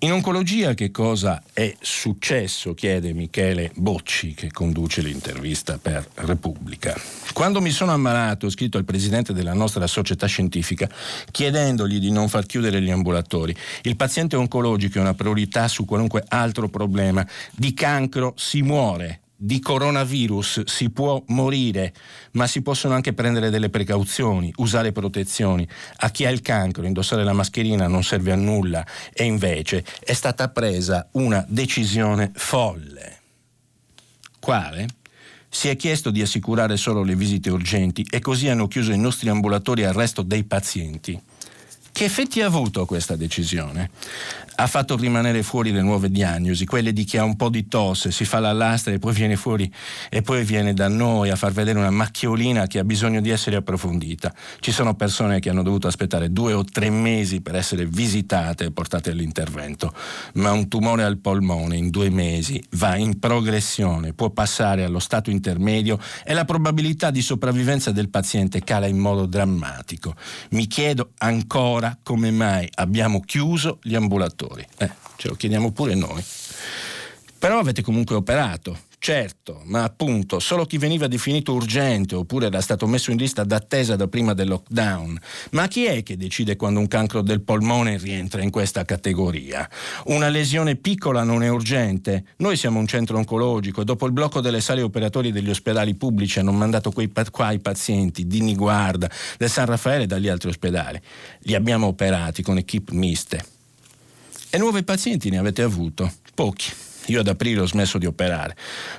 [0.00, 2.74] In oncologia che cosa è successo?
[2.74, 6.94] chiede Michele Bocci che conduce l'intervista per Repubblica.
[7.32, 10.90] Quando mi sono ammalato ho scritto al presidente della nostra società scientifica
[11.30, 13.56] chiedendogli di non far chiudere gli ambulatori.
[13.80, 17.26] Il paziente oncologico è una priorità su qualunque altro problema.
[17.52, 21.94] Di cancro si muore di coronavirus si può morire,
[22.32, 25.66] ma si possono anche prendere delle precauzioni, usare protezioni.
[25.96, 30.12] A chi ha il cancro indossare la mascherina non serve a nulla e invece è
[30.12, 33.18] stata presa una decisione folle.
[34.38, 34.86] Quale?
[35.48, 39.30] Si è chiesto di assicurare solo le visite urgenti e così hanno chiuso i nostri
[39.30, 41.18] ambulatori al resto dei pazienti.
[41.92, 43.90] Che effetti ha avuto questa decisione?
[44.60, 48.10] Ha fatto rimanere fuori le nuove diagnosi, quelle di chi ha un po' di tosse,
[48.10, 49.72] si fa la lastra e poi viene fuori
[50.10, 53.56] e poi viene da noi a far vedere una macchiolina che ha bisogno di essere
[53.56, 54.34] approfondita.
[54.58, 58.70] Ci sono persone che hanno dovuto aspettare due o tre mesi per essere visitate e
[58.70, 59.94] portate all'intervento,
[60.34, 65.30] ma un tumore al polmone in due mesi va in progressione, può passare allo stato
[65.30, 70.14] intermedio e la probabilità di sopravvivenza del paziente cala in modo drammatico.
[70.50, 74.49] Mi chiedo ancora ora come mai abbiamo chiuso gli ambulatori?
[74.78, 76.24] Eh, ce lo chiediamo pure noi.
[77.40, 82.86] Però avete comunque operato, certo, ma appunto solo chi veniva definito urgente oppure era stato
[82.86, 85.18] messo in lista d'attesa da prima del lockdown.
[85.52, 89.66] Ma chi è che decide quando un cancro del polmone rientra in questa categoria?
[90.08, 92.24] Una lesione piccola non è urgente.
[92.36, 96.40] Noi siamo un centro oncologico e dopo il blocco delle sale operatori degli ospedali pubblici
[96.40, 99.08] hanno mandato quei qua i pazienti di Niguarda,
[99.38, 101.00] del San Raffaele e dagli altri ospedali.
[101.44, 103.59] Li abbiamo operati con equip miste.
[104.52, 106.12] E nuovi pazienti ne avete avuto?
[106.34, 106.72] Pochi.
[107.06, 108.56] Io ad aprile ho smesso di operare,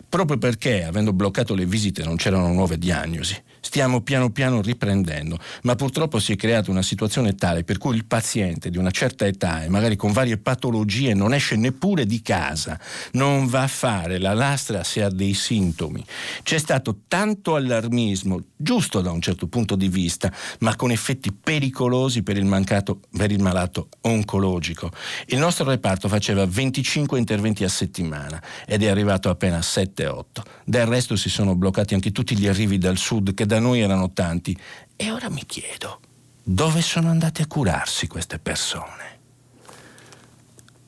[0.08, 3.36] proprio perché, avendo bloccato le visite, non c'erano nuove diagnosi.
[3.63, 8.06] Stiamo piano piano riprendendo, ma purtroppo si è creata una situazione tale per cui il
[8.06, 12.80] paziente di una certa età e magari con varie patologie non esce neppure di casa,
[13.12, 16.04] non va a fare la lastra se ha dei sintomi.
[16.41, 22.24] C'è stato tanto allarmismo, giusto da un certo punto di vista, ma con effetti pericolosi
[22.24, 24.91] per il, mancato, per il malato oncologico.
[25.28, 30.24] Il nostro reparto faceva 25 interventi a settimana ed è arrivato appena a 7-8.
[30.65, 34.12] Del resto si sono bloccati anche tutti gli arrivi dal sud che da noi erano
[34.12, 34.58] tanti.
[34.96, 36.00] E ora mi chiedo,
[36.42, 39.20] dove sono andate a curarsi queste persone?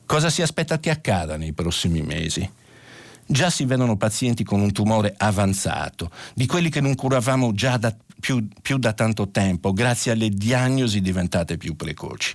[0.06, 2.48] Cosa si aspetta che accada nei prossimi mesi?
[3.26, 7.94] Già si vedono pazienti con un tumore avanzato, di quelli che non curavamo già da
[8.18, 12.34] più, più da tanto tempo, grazie alle diagnosi diventate più precoci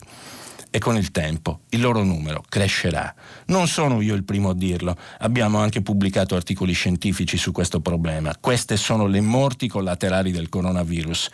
[0.72, 3.14] e con il tempo il loro numero crescerà.
[3.48, 8.36] Non sono io il primo a dirlo, abbiamo anche pubblicato articoli scientifici su questo problema.
[8.40, 11.30] Queste sono le morti collaterali del coronavirus.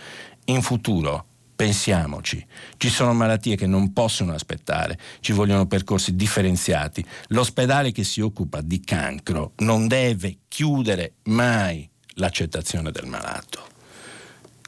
[0.45, 2.45] In futuro Pensiamoci,
[2.75, 7.05] ci sono malattie che non possono aspettare, ci vogliono percorsi differenziati.
[7.27, 13.67] L'ospedale che si occupa di cancro non deve chiudere mai l'accettazione del malato.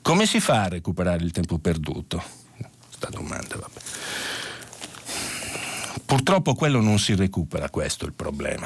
[0.01, 2.23] Come si fa a recuperare il tempo perduto?
[2.88, 3.80] Questa domanda, vabbè.
[6.08, 8.65] Purtroppo quello non si recupera, questo è il problema.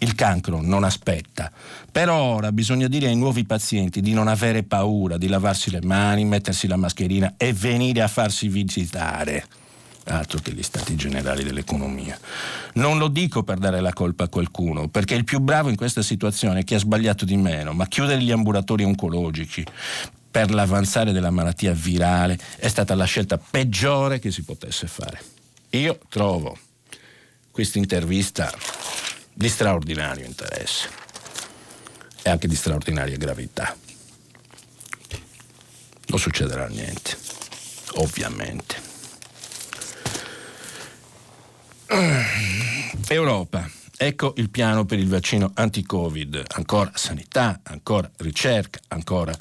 [0.00, 1.50] Il cancro non aspetta.
[1.90, 6.26] Per ora bisogna dire ai nuovi pazienti di non avere paura, di lavarsi le mani,
[6.26, 9.46] mettersi la mascherina e venire a farsi visitare.
[10.04, 12.18] Altro che gli stati generali dell'economia.
[12.74, 16.02] Non lo dico per dare la colpa a qualcuno, perché il più bravo in questa
[16.02, 19.64] situazione è chi ha sbagliato di meno, ma chiudere gli ambulatori oncologici
[20.30, 25.39] per l'avanzare della malattia virale è stata la scelta peggiore che si potesse fare.
[25.70, 26.58] Io trovo
[27.52, 28.52] questa intervista
[29.32, 30.88] di straordinario interesse
[32.22, 33.76] e anche di straordinaria gravità.
[36.06, 37.16] Non succederà niente,
[37.94, 38.82] ovviamente.
[43.08, 43.70] Europa.
[43.96, 46.46] Ecco il piano per il vaccino anti-Covid.
[46.54, 49.32] Ancora sanità, ancora ricerca, ancora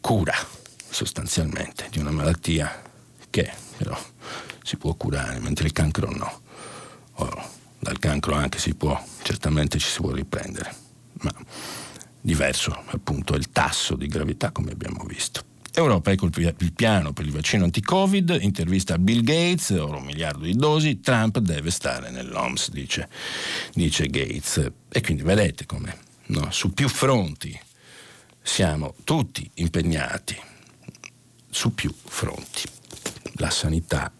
[0.00, 0.34] cura,
[0.88, 2.80] sostanzialmente, di una malattia
[3.28, 3.98] che però
[4.66, 6.40] si può curare, mentre il cancro no.
[7.18, 10.74] Oh, dal cancro anche si può, certamente ci si può riprendere,
[11.20, 11.32] ma
[12.20, 15.44] diverso appunto è il tasso di gravità come abbiamo visto.
[15.72, 20.44] Europa ecco il piano per il vaccino anti-Covid, intervista a Bill Gates, ora un miliardo
[20.44, 23.08] di dosi, Trump deve stare nell'OMS, dice,
[23.72, 24.72] dice Gates.
[24.88, 25.96] E quindi vedete come
[26.28, 27.56] no, su più fronti
[28.42, 30.36] siamo tutti impegnati,
[31.50, 32.62] su più fronti.
[33.34, 34.10] La sanità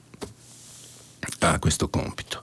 [1.53, 2.43] ha questo compito.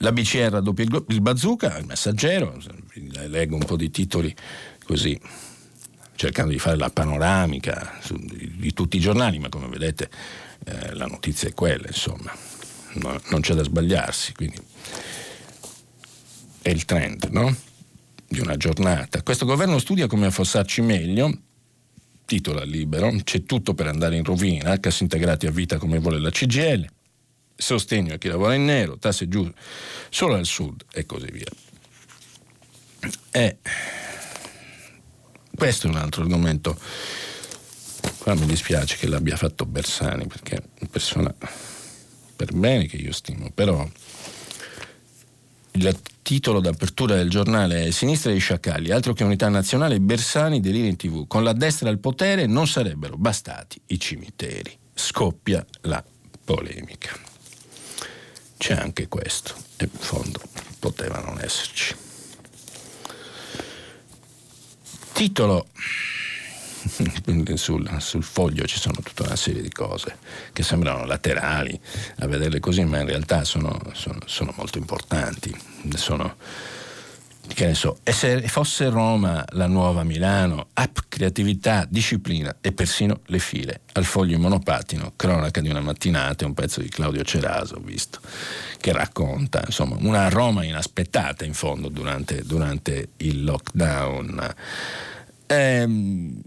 [0.00, 2.58] La BCR raddoppia il bazooka, il messaggero,
[3.28, 4.34] leggo un po' di titoli
[4.84, 5.18] così
[6.16, 10.10] cercando di fare la panoramica su, di, di, tutti i giornali, ma come vedete
[10.64, 12.32] eh, la notizia è quella, insomma,
[12.94, 14.58] no, non c'è da sbagliarsi, quindi
[16.62, 17.54] è il trend no?
[18.26, 19.22] di una giornata.
[19.22, 21.30] Questo governo studia come affossarci meglio,
[22.24, 26.30] titola libero, c'è tutto per andare in rovina, cassi integrati a vita come vuole la
[26.30, 26.88] CGL,
[27.56, 29.50] sostegno a chi lavora in nero, tasse giù
[30.10, 31.50] solo al sud e così via.
[33.30, 33.58] E
[35.54, 36.78] questo è un altro argomento.
[38.18, 41.34] Qua mi dispiace che l'abbia fatto Bersani perché è una persona
[42.36, 43.88] per bene che io stimo, però
[45.72, 50.88] il titolo d'apertura del giornale è Sinistra dei sciacalli, altro che unità nazionale, Bersani delira
[50.88, 51.26] in tv.
[51.26, 54.76] Con la destra al potere non sarebbero bastati i cimiteri.
[54.92, 56.02] Scoppia la
[56.44, 57.35] polemica.
[58.56, 60.40] C'è anche questo, in fondo
[60.78, 61.94] poteva non esserci.
[65.12, 65.68] Titolo.
[67.56, 70.18] Sul, sul, foglio ci sono tutta una serie di cose
[70.52, 71.78] che sembrano laterali
[72.18, 75.52] a vederle così, ma in realtà sono, sono, sono molto importanti.
[75.96, 76.36] Sono,
[77.54, 83.20] che ne so, e se fosse Roma la nuova Milano, app, creatività, disciplina e persino
[83.26, 83.80] le file.
[83.92, 88.20] Al foglio in monopatino, cronaca di una mattinata, un pezzo di Claudio Ceraso, visto,
[88.78, 94.54] che racconta insomma una Roma inaspettata in fondo durante, durante il lockdown.
[95.46, 96.40] Ehm,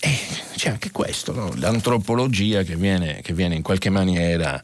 [0.00, 0.18] eh,
[0.56, 1.52] c'è anche questo, no?
[1.56, 4.62] l'antropologia che viene, che viene in qualche maniera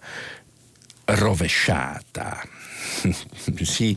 [1.05, 2.52] rovesciata
[3.63, 3.97] sì,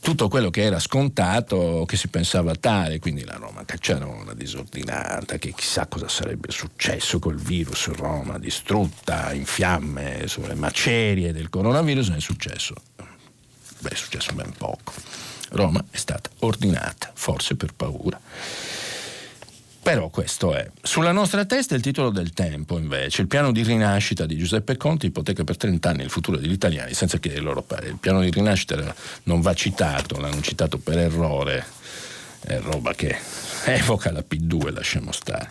[0.00, 5.52] tutto quello che era scontato, che si pensava tale, quindi la Roma cacciarona, disordinata, che
[5.52, 12.20] chissà cosa sarebbe successo col virus, Roma distrutta, in fiamme, sulle macerie del coronavirus, è
[12.20, 12.74] successo.
[13.80, 14.92] Beh, è successo ben poco.
[15.50, 18.20] Roma è stata ordinata, forse per paura.
[19.88, 20.70] Però questo è.
[20.82, 25.06] Sulla nostra testa il titolo del tempo, invece, il piano di rinascita di Giuseppe Conte
[25.06, 27.92] ipoteca per 30 anni il futuro degli italiani senza chiedere il loro parere.
[27.92, 31.64] Il piano di rinascita non va citato, l'hanno citato per errore,
[32.40, 33.16] è roba che
[33.64, 35.48] evoca la P2, lasciamo stare.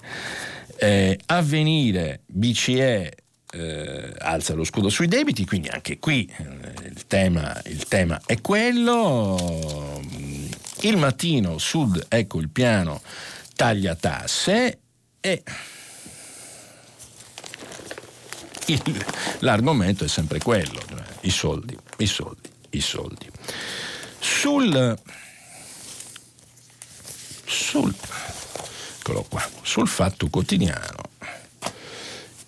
[0.75, 3.15] Eh, avvenire, BCE
[3.53, 8.39] eh, alza lo scudo sui debiti, quindi anche qui eh, il, tema, il tema è
[8.39, 9.99] quello.
[10.81, 13.01] Il mattino, Sud, ecco il piano
[13.57, 14.79] taglia tasse
[15.19, 15.43] e
[18.67, 19.05] il,
[19.39, 23.27] l'argomento è sempre quello, cioè i soldi, i soldi, i soldi.
[24.19, 24.97] Sul,
[27.45, 27.95] sul,
[29.27, 31.01] qua, sul fatto quotidiano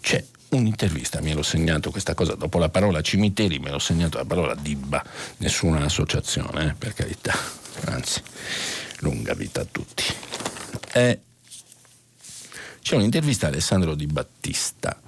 [0.01, 4.25] c'è un'intervista, mi ero segnato questa cosa, dopo la parola cimiteri mi ero segnato la
[4.25, 5.03] parola Dibba,
[5.37, 7.35] nessuna associazione, eh, per carità,
[7.85, 8.21] anzi,
[8.99, 10.28] lunga vita a tutti
[10.91, 11.19] è
[12.81, 14.99] c'è un'intervista a Alessandro Di Battista.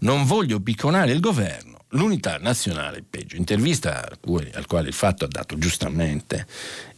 [0.00, 3.36] Non voglio picconare il governo, l'unità nazionale peggio.
[3.36, 4.04] Intervista
[4.52, 6.46] al quale il fatto ha dato giustamente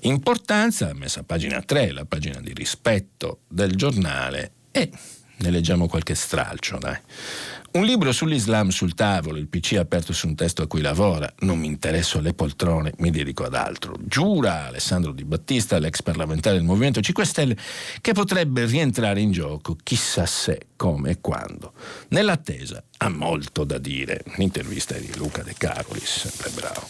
[0.00, 4.90] importanza, messa a pagina 3, la pagina di rispetto del giornale e
[5.38, 6.98] ne leggiamo qualche stralcio, dai.
[7.76, 11.58] Un libro sull'Islam sul tavolo, il PC aperto su un testo a cui lavora, non
[11.58, 13.94] mi interesso alle poltrone, mi dedico ad altro.
[14.00, 17.54] Giura Alessandro Di Battista, l'ex parlamentare del Movimento 5 Stelle,
[18.00, 21.74] che potrebbe rientrare in gioco chissà se, come e quando.
[22.08, 24.22] Nell'attesa ha molto da dire.
[24.38, 26.88] L'intervista è di Luca De Carolis, sempre bravo.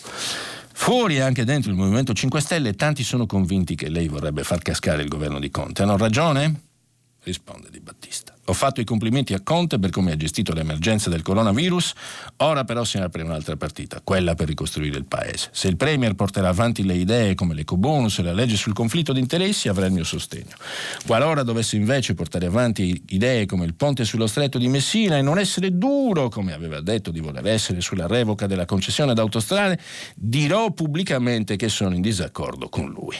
[0.72, 4.62] Fuori e anche dentro il Movimento 5 Stelle tanti sono convinti che lei vorrebbe far
[4.62, 5.83] cascare il governo di Conte.
[5.83, 6.65] Hanno ragione?
[7.27, 8.37] Risponde Di Battista.
[8.45, 11.93] Ho fatto i complimenti a Conte per come ha gestito l'emergenza del coronavirus,
[12.37, 15.49] ora però si apre un'altra partita, quella per ricostruire il paese.
[15.51, 19.18] Se il Premier porterà avanti le idee come l'ecobonus e la legge sul conflitto di
[19.18, 20.55] interessi avrà il mio sostegno.
[21.05, 25.41] Qualora dovesse invece portare avanti idee come il ponte sullo stretto di Messina e non
[25.41, 29.81] essere duro, come aveva detto di voler essere sulla revoca della concessione d'autostrade,
[30.14, 33.16] dirò pubblicamente che sono in disaccordo con lui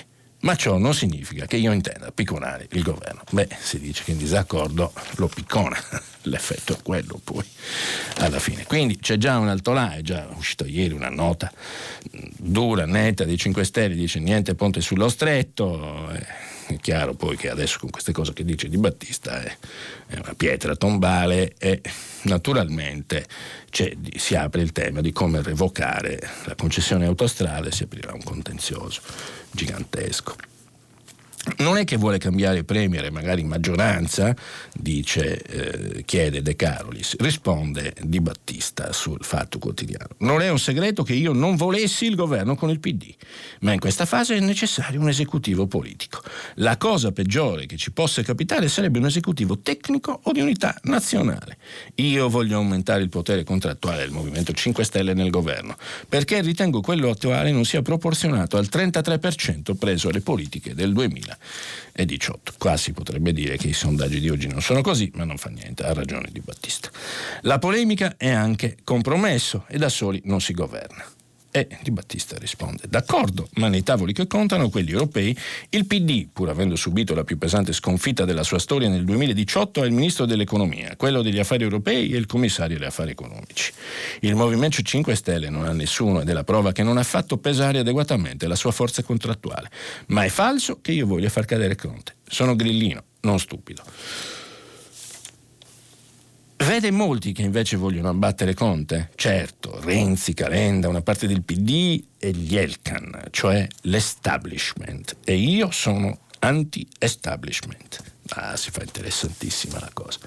[0.47, 3.23] Ma ciò non significa che io intenda picconare il governo.
[3.33, 5.77] Beh, si dice che in disaccordo lo piccona,
[6.23, 7.45] l'effetto è quello poi
[8.19, 8.65] alla fine.
[8.65, 11.53] Quindi c'è già un alto là, è già uscita ieri una nota
[12.37, 16.09] dura, netta dei 5 Stelle, dice niente ponte sullo stretto.
[16.13, 19.57] Eh è chiaro poi che adesso con queste cose che dice Di Battista è,
[20.17, 21.81] una pietra tombale e
[22.23, 23.25] naturalmente
[24.17, 29.01] si apre il tema di come revocare la concessione autostrale, si aprirà un contenzioso
[29.57, 30.37] gigantesco.
[31.59, 34.35] Non è che vuole cambiare Premier, magari in maggioranza,
[34.75, 40.09] dice, eh, chiede De Carolis, risponde Di Battista sul Fatto Quotidiano.
[40.19, 43.15] Non è un segreto che io non volessi il governo con il PD,
[43.61, 46.21] ma in questa fase è necessario un esecutivo politico.
[46.57, 51.59] La cosa peggiore che ci possa capitare sarebbe un esecutivo tecnico o di unità nazionale.
[51.97, 55.77] Io voglio aumentare il potere contrattuale del Movimento 5 Stelle nel governo,
[56.09, 61.36] perché ritengo quello attuale non sia proporzionato al 33% preso alle politiche del 2000
[61.93, 62.55] e 18.
[62.59, 65.51] Qua si potrebbe dire che i sondaggi di oggi non sono così, ma non fa
[65.51, 66.91] niente, ha ragione Di Battista.
[67.43, 71.16] La polemica è anche compromesso e da soli non si governa.
[71.57, 75.35] E Di Battista risponde: D'accordo, ma nei tavoli che contano, quelli europei,
[75.71, 79.87] il PD, pur avendo subito la più pesante sconfitta della sua storia nel 2018, è
[79.87, 83.73] il ministro dell'economia, quello degli affari europei e il commissario degli affari economici.
[84.21, 87.39] Il Movimento 5 Stelle non ha nessuno ed è la prova che non ha fatto
[87.39, 89.71] pesare adeguatamente la sua forza contrattuale.
[90.09, 92.17] Ma è falso che io voglia far cadere Conte.
[92.29, 93.83] Sono grillino, non stupido.
[96.57, 99.11] Vede molti che invece vogliono abbattere Conte?
[99.15, 105.17] Certo, Renzi, Calenda, una parte del PD e gli Elkan, cioè l'establishment.
[105.25, 108.03] E io sono anti-establishment.
[108.31, 110.19] Ah, si fa interessantissima la cosa.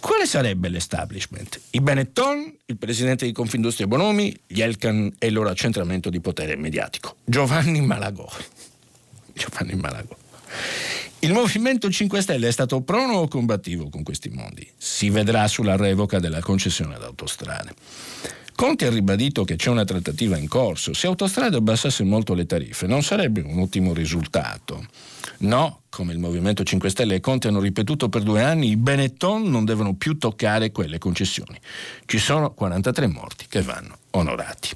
[0.00, 1.60] Quale sarebbe l'establishment?
[1.70, 6.56] I Benetton, il presidente di Confindustria Bonomi, gli Elkan e il loro accentramento di potere
[6.56, 7.16] mediatico.
[7.24, 8.28] Giovanni Malagò.
[9.32, 10.16] Giovanni Malagò.
[11.22, 14.66] Il Movimento 5 Stelle è stato prono o combattivo con questi mondi?
[14.78, 17.74] Si vedrà sulla revoca della concessione ad autostrade.
[18.54, 20.94] Conte ha ribadito che c'è una trattativa in corso.
[20.94, 24.86] Se Autostrade abbassasse molto le tariffe non sarebbe un ottimo risultato.
[25.40, 29.42] No, come il Movimento 5 Stelle e Conte hanno ripetuto per due anni, i Benetton
[29.42, 31.58] non devono più toccare quelle concessioni.
[32.06, 34.70] Ci sono 43 morti che vanno onorati.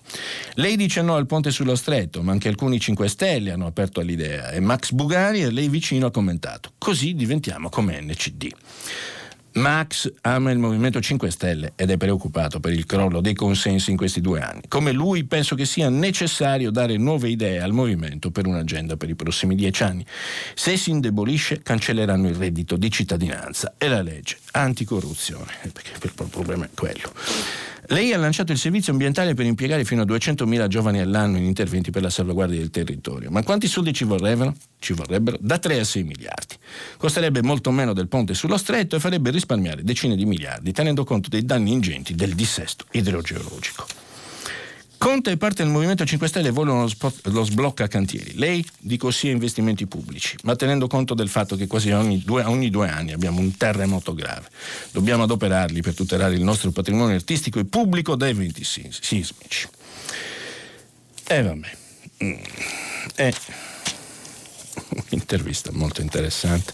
[0.54, 4.50] Lei dice no al ponte sullo stretto, ma anche alcuni 5 Stelle hanno aperto all'idea
[4.50, 6.72] e Max Bugari a lei vicino ha commentato.
[6.78, 8.52] Così diventiamo come NCD.
[9.54, 13.96] Max ama il Movimento 5 Stelle ed è preoccupato per il crollo dei consensi in
[13.96, 14.62] questi due anni.
[14.66, 19.14] Come lui penso che sia necessario dare nuove idee al movimento per un'agenda per i
[19.14, 20.04] prossimi dieci anni.
[20.54, 26.64] Se si indebolisce cancelleranno il reddito di cittadinanza e la legge anticorruzione, perché il problema
[26.64, 27.12] è quello.
[27.88, 31.90] Lei ha lanciato il servizio ambientale per impiegare fino a 200.000 giovani all'anno in interventi
[31.90, 33.30] per la salvaguardia del territorio.
[33.30, 34.54] Ma quanti soldi ci vorrebbero?
[34.78, 36.56] Ci vorrebbero da 3 a 6 miliardi.
[36.96, 41.28] Costerebbe molto meno del ponte sullo stretto e farebbe risparmiare decine di miliardi, tenendo conto
[41.28, 44.03] dei danni ingenti del dissesto idrogeologico.
[45.04, 48.36] Conte e parte del Movimento 5 Stelle vogliono lo, spot, lo sblocca cantieri.
[48.36, 52.42] Lei dico sì a investimenti pubblici, ma tenendo conto del fatto che quasi ogni due,
[52.44, 54.48] ogni due anni abbiamo un terremoto grave.
[54.92, 59.68] Dobbiamo adoperarli per tutelare il nostro patrimonio artistico e pubblico da eventi sismici.
[61.26, 61.70] E eh, vabbè.
[62.24, 62.32] Mm.
[63.14, 63.34] È
[64.88, 66.72] un'intervista molto interessante,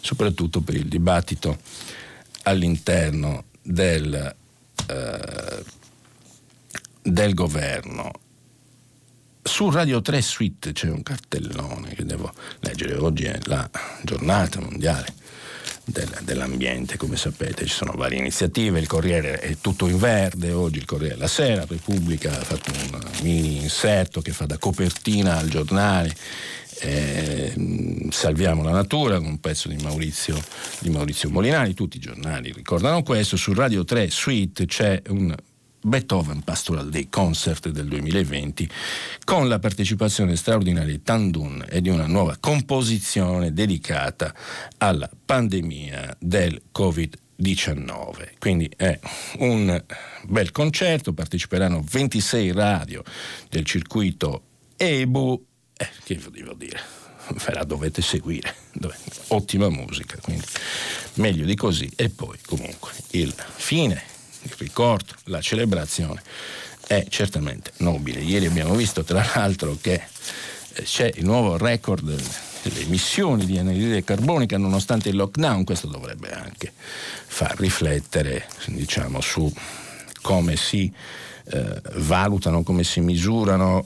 [0.00, 1.58] soprattutto per il dibattito
[2.44, 4.36] all'interno del...
[4.88, 5.80] Uh,
[7.02, 8.10] del governo.
[9.42, 12.94] Su Radio 3 Suite c'è un cartellone che devo leggere.
[12.94, 13.68] Oggi è la
[14.02, 15.12] giornata mondiale
[15.84, 18.78] del, dell'ambiente, come sapete, ci sono varie iniziative.
[18.78, 23.00] Il Corriere è tutto in verde, oggi il Corriere la Sera, Repubblica ha fatto un
[23.22, 26.14] mini inserto che fa da copertina al giornale.
[26.84, 30.40] Eh, salviamo la natura con un pezzo di Maurizio,
[30.78, 33.36] di Maurizio Molinari, tutti i giornali ricordano questo.
[33.36, 35.34] Su Radio 3 Suite c'è un
[35.82, 38.68] Beethoven Pastoral Day Concert del 2020
[39.24, 44.34] con la partecipazione straordinaria di Tandun e di una nuova composizione dedicata
[44.78, 48.38] alla pandemia del Covid-19.
[48.38, 48.98] Quindi è
[49.38, 49.82] un
[50.24, 53.02] bel concerto, parteciperanno 26 radio
[53.48, 54.42] del circuito
[54.76, 56.80] EBU, eh, che devo dire,
[57.44, 58.54] ve la dovete seguire,
[59.28, 60.44] ottima musica, quindi
[61.14, 61.90] meglio di così.
[61.96, 64.10] E poi comunque il fine
[64.58, 66.22] ricordo, la celebrazione
[66.86, 68.20] è certamente nobile.
[68.20, 70.02] Ieri abbiamo visto tra l'altro che
[70.74, 72.04] eh, c'è il nuovo record
[72.62, 79.52] delle emissioni di anidride carbonica nonostante il lockdown, questo dovrebbe anche far riflettere diciamo, su
[80.20, 80.92] come si
[81.44, 83.84] eh, valutano, come si misurano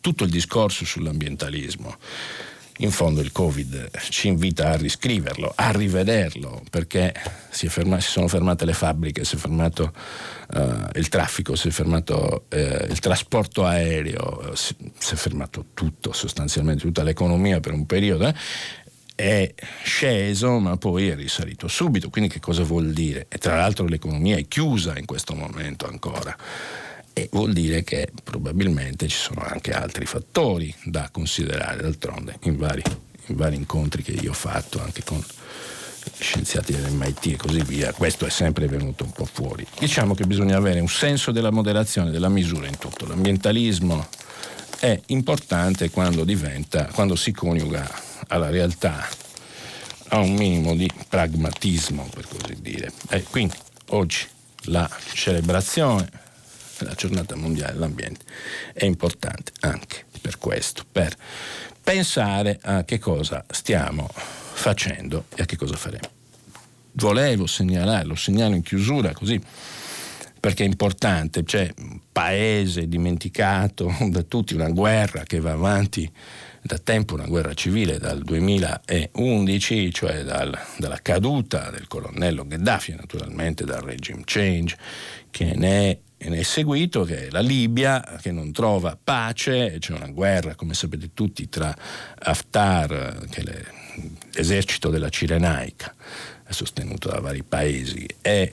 [0.00, 1.96] tutto il discorso sull'ambientalismo
[2.78, 7.14] in fondo il Covid ci invita a riscriverlo, a rivederlo, perché
[7.48, 9.92] si, ferma, si sono fermate le fabbriche, si è fermato
[10.52, 16.12] uh, il traffico, si è fermato uh, il trasporto aereo, si, si, è fermato tutto,
[16.12, 18.26] sostanzialmente tutta l'economia per un periodo.
[18.26, 18.34] Eh?
[19.14, 22.10] È sceso, ma poi è risalito subito.
[22.10, 23.26] Quindi, che cosa vuol dire?
[23.30, 26.36] E tra l'altro, l'economia è chiusa in questo momento ancora
[27.18, 32.82] e vuol dire che probabilmente ci sono anche altri fattori da considerare, d'altronde in vari,
[33.28, 35.24] in vari incontri che io ho fatto anche con
[36.18, 39.66] scienziati dell'MIT e così via, questo è sempre venuto un po' fuori.
[39.78, 43.06] Diciamo che bisogna avere un senso della moderazione, della misura in tutto.
[43.06, 44.06] L'ambientalismo
[44.78, 47.90] è importante quando diventa, quando si coniuga
[48.26, 49.08] alla realtà,
[50.08, 52.92] a un minimo di pragmatismo, per così dire.
[53.08, 53.56] E quindi
[53.86, 54.26] oggi
[54.64, 56.24] la celebrazione
[56.78, 58.24] la giornata mondiale dell'ambiente
[58.72, 61.16] è importante anche per questo, per
[61.82, 66.08] pensare a che cosa stiamo facendo e a che cosa faremo.
[66.92, 69.40] Volevo segnalare, lo segnalo in chiusura così
[70.38, 76.10] perché è importante, c'è un paese dimenticato da tutti, una guerra che va avanti
[76.62, 83.64] da tempo, una guerra civile dal 2011, cioè dal, dalla caduta del colonnello Gheddafi, naturalmente
[83.64, 84.76] dal regime change
[85.30, 89.92] che ne è e ne è seguito che la Libia che non trova pace, c'è
[89.92, 91.72] una guerra, come sapete tutti, tra
[92.18, 93.64] Haftar, che è
[94.32, 95.94] l'esercito della Cirenaica,
[96.48, 98.52] sostenuto da vari paesi, e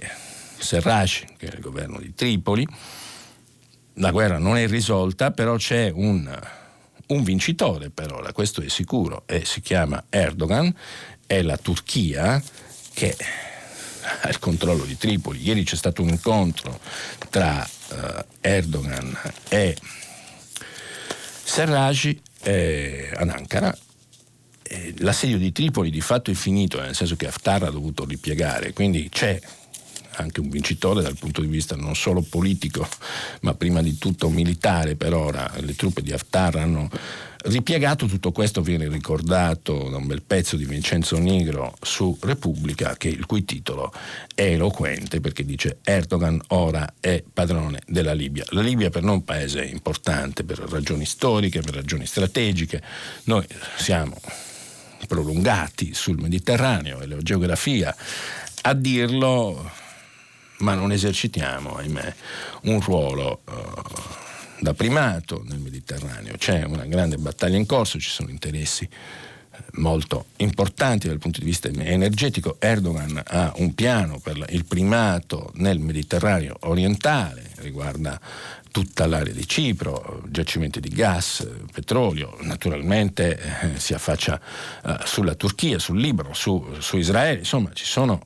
[0.56, 2.68] Serraj, che è il governo di Tripoli.
[3.96, 6.30] La guerra non è risolta, però c'è un,
[7.08, 10.72] un vincitore per ora, questo è sicuro, e si chiama Erdogan,
[11.26, 12.40] è la Turchia
[12.94, 13.18] che
[14.22, 15.42] al controllo di Tripoli.
[15.42, 16.80] Ieri c'è stato un incontro
[17.34, 19.18] tra uh, Erdogan
[19.50, 19.76] e
[21.44, 23.76] Serraj eh, ad Ankara.
[24.62, 28.72] Eh, l'assedio di Tripoli di fatto è finito, nel senso che Haftar ha dovuto ripiegare,
[28.74, 29.40] quindi c'è
[30.18, 32.88] anche un vincitore dal punto di vista non solo politico,
[33.42, 35.52] ma prima di tutto militare per ora.
[35.58, 36.88] Le truppe di Haftar hanno
[37.46, 43.10] Ripiegato tutto questo viene ricordato da un bel pezzo di Vincenzo Nigro su Repubblica, che,
[43.10, 43.91] il cui titolo
[44.34, 48.46] è eloquente perché dice Erdogan ora è padrone della Libia.
[48.52, 52.82] La Libia per noi è un paese importante per ragioni storiche, per ragioni strategiche.
[53.26, 54.16] Noi siamo
[55.06, 57.94] prolungati sul Mediterraneo e la geografia
[58.62, 59.70] a dirlo,
[60.60, 62.16] ma non esercitiamo, ahimè,
[62.64, 63.41] un ruolo.
[63.46, 64.32] Uh,
[64.64, 66.38] da primato nel Mediterraneo.
[66.38, 71.45] C'è una grande battaglia in corso, ci sono interessi eh, molto importanti dal punto di
[71.45, 72.55] vista energetico.
[72.59, 78.20] Erdogan ha un piano per il primato nel Mediterraneo orientale, riguarda
[78.72, 84.39] tutta l'area di Cipro, giacimenti di gas, petrolio, naturalmente eh, si affaccia
[84.86, 88.24] eh, sulla Turchia, sul Libano, su, su Israele, insomma ci sono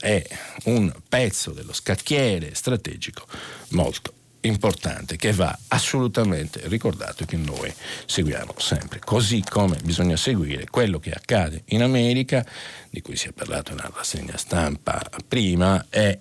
[0.00, 0.26] eh, è
[0.64, 3.26] un pezzo dello scacchiere strategico
[3.70, 4.15] molto
[4.46, 7.72] importante che va assolutamente ricordato e che noi
[8.06, 9.00] seguiamo sempre.
[9.00, 12.44] Così come bisogna seguire quello che accade in America,
[12.90, 16.18] di cui si è parlato nella rassegna stampa prima, e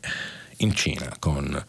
[0.57, 1.65] in Cina con,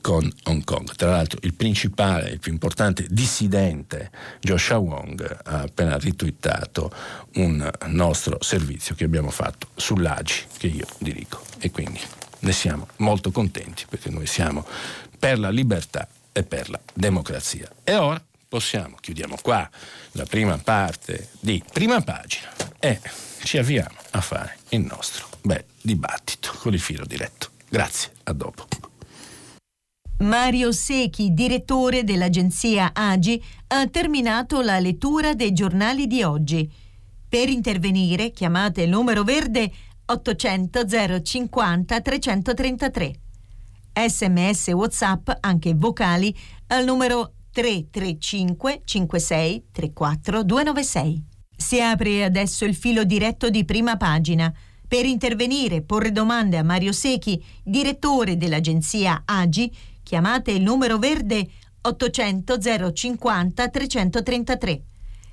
[0.00, 0.94] con Hong Kong.
[0.94, 6.92] Tra l'altro il principale, il più importante dissidente Joshua Wong ha appena ritwittato
[7.34, 12.00] un nostro servizio che abbiamo fatto sull'AGI che io dirigo e quindi
[12.40, 14.66] ne siamo molto contenti perché noi siamo
[15.20, 17.70] per la libertà e per la democrazia.
[17.84, 19.68] E ora possiamo, chiudiamo qua
[20.12, 22.48] la prima parte di prima pagina
[22.80, 22.98] e
[23.44, 27.50] ci avviamo a fare il nostro bel dibattito con il filo diretto.
[27.68, 28.66] Grazie, a dopo.
[30.20, 36.70] Mario Secchi, direttore dell'agenzia AGI, ha terminato la lettura dei giornali di oggi.
[37.28, 39.70] Per intervenire chiamate il numero verde
[40.06, 43.20] 800 050 333
[43.92, 46.34] sms whatsapp anche vocali
[46.68, 51.24] al numero 335 56 34 296.
[51.56, 54.52] Si apre adesso il filo diretto di prima pagina.
[54.86, 59.70] Per intervenire e porre domande a Mario Secchi, direttore dell'agenzia AGI,
[60.02, 61.48] chiamate il numero verde
[61.82, 62.58] 800
[62.92, 64.82] 050 333.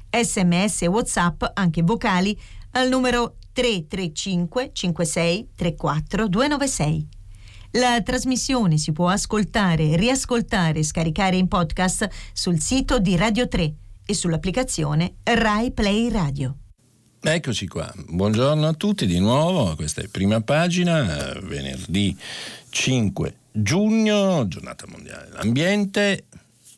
[0.09, 2.37] Sms WhatsApp, anche vocali,
[2.71, 7.07] al numero 335 56 34 296.
[7.71, 13.73] La trasmissione si può ascoltare, riascoltare e scaricare in podcast sul sito di Radio 3
[14.05, 16.55] e sull'applicazione Rai Play Radio.
[17.21, 22.15] Eccoci qua, buongiorno a tutti di nuovo, questa è prima pagina, venerdì
[22.69, 26.25] 5 giugno, giornata mondiale dell'ambiente.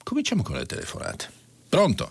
[0.04, 1.30] Cominciamo con le telefonate.
[1.70, 2.10] Pronto?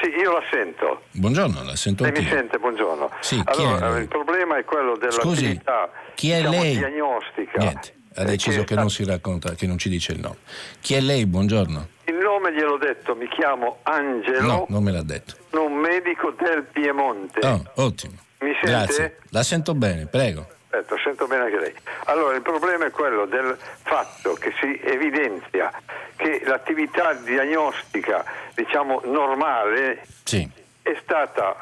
[0.00, 1.02] Sì, io la sento.
[1.12, 2.58] Buongiorno, la sento Lei mi sente?
[2.58, 3.10] Buongiorno.
[3.20, 4.00] Sì, chi allora, è?
[4.00, 6.76] il problema è quello Scusi, dell'attività chi è diciamo, lei?
[6.76, 7.58] diagnostica.
[7.58, 10.36] Niente, ha deciso che che non si racconta, che non ci dice il nome.
[10.80, 11.26] Chi è lei?
[11.26, 11.88] Buongiorno.
[12.04, 15.34] Il nome gliel'ho detto, mi chiamo Angelo, No, non me l'ha detto.
[15.50, 17.40] sono un medico del Piemonte.
[17.46, 18.14] Oh, ottimo.
[18.40, 18.66] Mi sente?
[18.70, 19.18] Grazie.
[19.30, 20.46] La sento bene, prego.
[20.70, 21.74] Aspetta, sento bene anche lei.
[22.06, 25.70] Allora, il problema è quello del fatto che si evidenzia
[26.16, 30.48] che l'attività diagnostica, diciamo, normale Sì.
[30.82, 31.56] è stata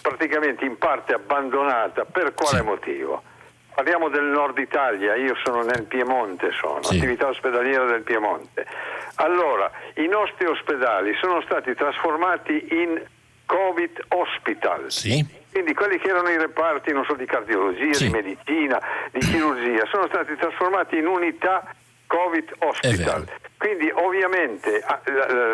[0.00, 2.04] praticamente in parte abbandonata.
[2.04, 2.64] Per quale Sì.
[2.64, 3.22] motivo?
[3.74, 6.96] Parliamo del nord Italia, io sono nel Piemonte, sono Sì.
[6.98, 8.66] attività ospedaliera del Piemonte.
[9.16, 13.00] Allora, i nostri ospedali sono stati trasformati in
[13.46, 14.90] Covid hospital.
[14.90, 15.24] Sì?
[15.50, 18.06] Quindi quelli che erano i reparti, non so, di cardiologia, Sì.
[18.06, 21.62] di medicina, di chirurgia, sono stati trasformati in unità
[22.06, 23.26] Covid hospital.
[23.56, 24.82] Quindi ovviamente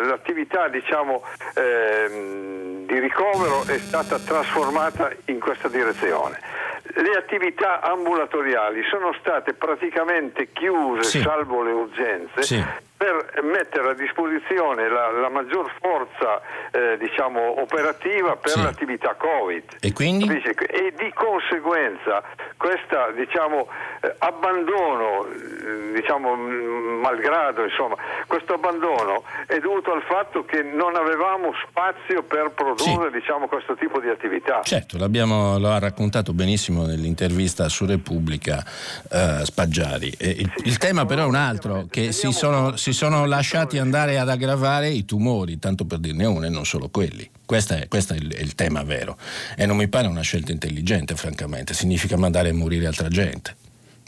[0.05, 1.23] l'attività diciamo,
[1.55, 6.39] ehm, di ricovero è stata trasformata in questa direzione.
[6.81, 11.21] Le attività ambulatoriali sono state praticamente chiuse, Sì.
[11.21, 12.63] salvo le urgenze, Sì.
[12.97, 18.61] per mettere a disposizione la, la maggior forza eh, diciamo, operativa per Sì.
[18.61, 19.63] l'attività Covid.
[19.79, 19.93] E?
[19.95, 22.21] E di conseguenza
[22.57, 23.67] questo diciamo,
[24.01, 27.95] eh, abbandono, eh, diciamo, malgrado, insomma,
[28.27, 33.99] questo abbandono è dovuto al fatto che non avevamo spazio per produrre diciamo, questo tipo
[33.99, 34.61] di attività.
[34.63, 38.65] Certo, l'abbiamo, lo ha raccontato benissimo nell'intervista su Repubblica
[39.09, 40.13] eh, Spaggiari.
[40.17, 44.29] Il, il tema però è un altro, che si sono, si sono lasciati andare ad
[44.29, 47.29] aggravare i tumori, tanto per dirne uno e non solo quelli.
[47.45, 49.17] Questo è, questo è il, è il tema vero.
[49.55, 51.73] E non mi pare una scelta intelligente, francamente.
[51.73, 53.55] Significa mandare a morire altra gente.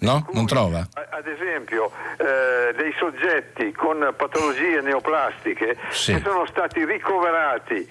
[0.02, 0.26] No?
[0.32, 0.80] Non trova?
[1.12, 6.14] Ad esempio, eh, dei soggetti con patologie neoplastiche Sì.
[6.16, 7.88] che sono stati ricoverati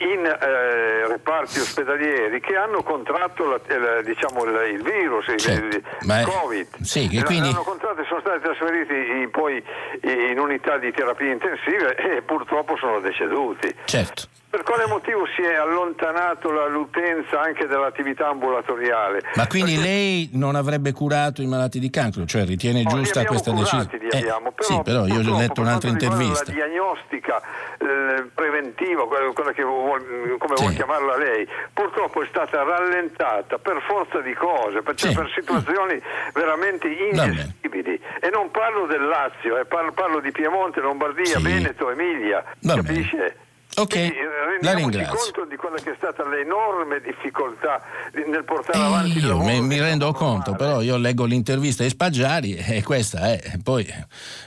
[0.00, 3.60] in eh, reparti ospedalieri che hanno contratto la-
[3.98, 6.66] il, diciamo, il, il virus, il, Certo, il ma è- Covid.
[6.82, 9.62] sì, e L- quindi- L'hanno contratto sono stati trasferiti in- poi
[10.02, 13.74] in unità di terapia intensiva e purtroppo sono deceduti.
[13.84, 14.24] Certo.
[14.52, 19.22] Per quale motivo si è allontanato l'utenza anche dall'attività ambulatoriale?
[19.36, 22.26] Ma quindi Perché- lei non avrebbe curato i malati di cancro?
[22.26, 23.88] Cioè ritiene No, giusta questa decisione?
[24.12, 26.44] abbiamo, sì, però io ho letto un'altra intervista.
[26.48, 27.40] La diagnostica
[27.78, 30.62] eh, preventiva, quella, che vuol- come Sì.
[30.64, 35.16] vuol chiamarla lei, purtroppo è stata rallentata per forza di cose, per, cioè Sì.
[35.16, 36.00] per situazioni
[36.34, 37.98] veramente ingestibili.
[38.20, 41.42] E non parlo del Lazio, eh, parlo, parlo di Piemonte, Lombardia, Sì.
[41.42, 42.44] Veneto, Emilia.
[42.60, 43.36] Va capisce?
[43.74, 45.16] Ok, Quindi, eh, la ringrazio.
[45.18, 47.82] conto di quella che è stata l'enorme difficoltà
[48.12, 50.56] di- nel portare Eh, avanti il io mi, mi rendo conto, normale.
[50.58, 53.86] però io leggo l'intervista di Spaggiari e questa è, poi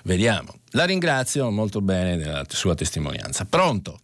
[0.03, 0.53] vediamo.
[0.71, 3.45] La ringrazio molto bene della sua testimonianza.
[3.49, 3.99] Pronto?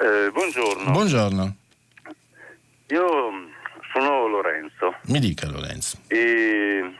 [0.00, 1.54] Eh, buongiorno, Buongiorno,
[2.88, 3.48] io mh,
[3.92, 5.98] sono Lorenzo mi dica Lorenzo.
[6.06, 6.90] e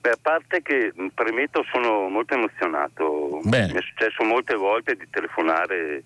[0.00, 3.72] beh, a parte che premetto sono molto emozionato, Bene.
[3.72, 6.02] mi è successo molte volte di telefonare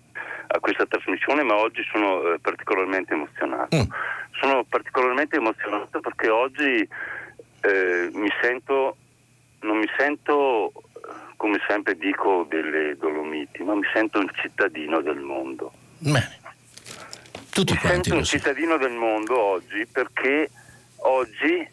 [0.47, 3.75] a questa trasmissione ma oggi sono eh, particolarmente emozionato.
[3.75, 3.89] Mm.
[4.39, 6.87] Sono particolarmente emozionato perché oggi
[7.61, 8.97] eh, mi sento,
[9.61, 10.81] non mi sento eh,
[11.37, 15.71] come sempre dico delle Dolomiti, ma mi sento un cittadino del mondo.
[15.99, 16.39] Bene,
[17.49, 20.49] tutti Mi sento un cittadino del mondo oggi perché
[20.97, 21.65] oggi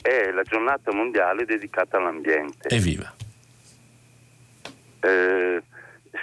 [0.00, 2.68] è la giornata mondiale dedicata all'ambiente.
[2.68, 3.12] Evviva.
[5.00, 5.62] Eh,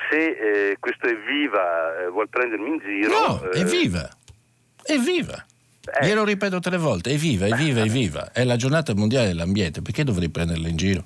[0.09, 3.09] se eh, questo evviva eh, vuol prendermi in giro...
[3.09, 4.09] No, eh, evviva.
[4.83, 5.45] Evviva.
[5.99, 6.05] Eh.
[6.07, 8.31] Glielo ripeto tre volte, evviva, evviva, evviva.
[8.31, 11.03] È la giornata mondiale dell'ambiente, perché dovrei prenderla in giro?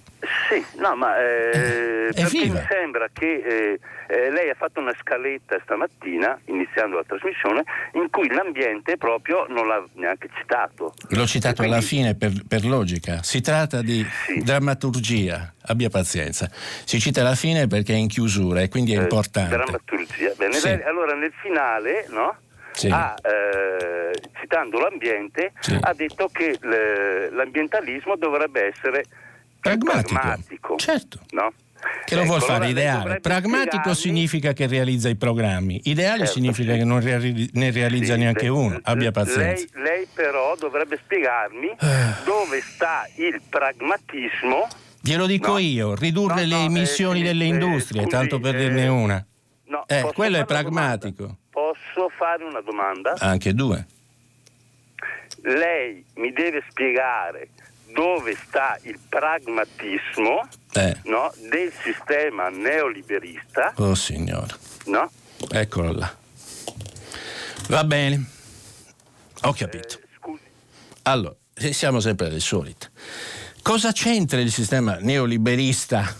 [0.50, 2.60] Sì, no, ma eh, perché evviva.
[2.60, 7.64] mi sembra che eh, eh, lei ha fatto una scaletta stamattina, iniziando la trasmissione,
[7.94, 10.94] in cui l'ambiente proprio non l'ha neanche citato.
[11.10, 13.22] L'ho citato E alla quindi- fine per, per logica.
[13.22, 14.42] Si tratta di Sì.
[14.42, 16.50] drammaturgia, abbia pazienza.
[16.52, 19.56] Si cita alla fine perché è in chiusura e quindi è Eh, importante.
[19.56, 20.34] drammaturgia.
[20.38, 20.68] Bene, Sì.
[20.68, 22.36] lei- allora nel finale, no?
[22.80, 22.88] Sì.
[22.90, 25.78] ha, eh, citando l'ambiente, Sì.
[25.80, 26.58] ha detto che
[27.32, 29.04] l'ambientalismo dovrebbe essere
[29.60, 30.14] Pragmatico.
[30.14, 30.76] pragmatico.
[30.78, 31.20] Certo.
[31.32, 31.52] no?
[32.06, 33.20] Che lo Ecco, vuol fare ideale.
[33.22, 36.80] Pragmatico significa che realizza i programmi, ideale Certo, significa sì.
[36.80, 38.78] che non reali- ne realizza Sì, neanche uno.
[38.84, 39.66] Abbia pazienza.
[39.74, 42.18] Lei, lei però dovrebbe spiegarmi Ah.
[42.26, 44.68] dove sta il pragmatismo.
[45.02, 45.58] Glielo dico No.
[45.60, 48.88] io, ridurre No, le no, emissioni eh, delle eh, industrie, scusi, tanto per eh, dirne
[48.88, 49.26] una.
[49.88, 51.12] Eh, quello è una domanda?
[52.00, 53.14] Posso fare una domanda?
[53.20, 53.86] Anche due.
[55.44, 57.50] lei mi deve spiegare
[57.94, 64.54] dove sta il pragmatismo Eh, no, del sistema neoliberista, oh signore,
[64.86, 65.12] no?
[65.52, 66.16] eccolo là.
[67.68, 68.24] Va bene,
[69.42, 69.98] ho capito.
[70.00, 70.44] Eh, scusi.
[71.04, 71.36] Allora,
[71.72, 72.92] siamo sempre le solite.
[73.62, 76.16] Cosa c'entra il sistema neoliberista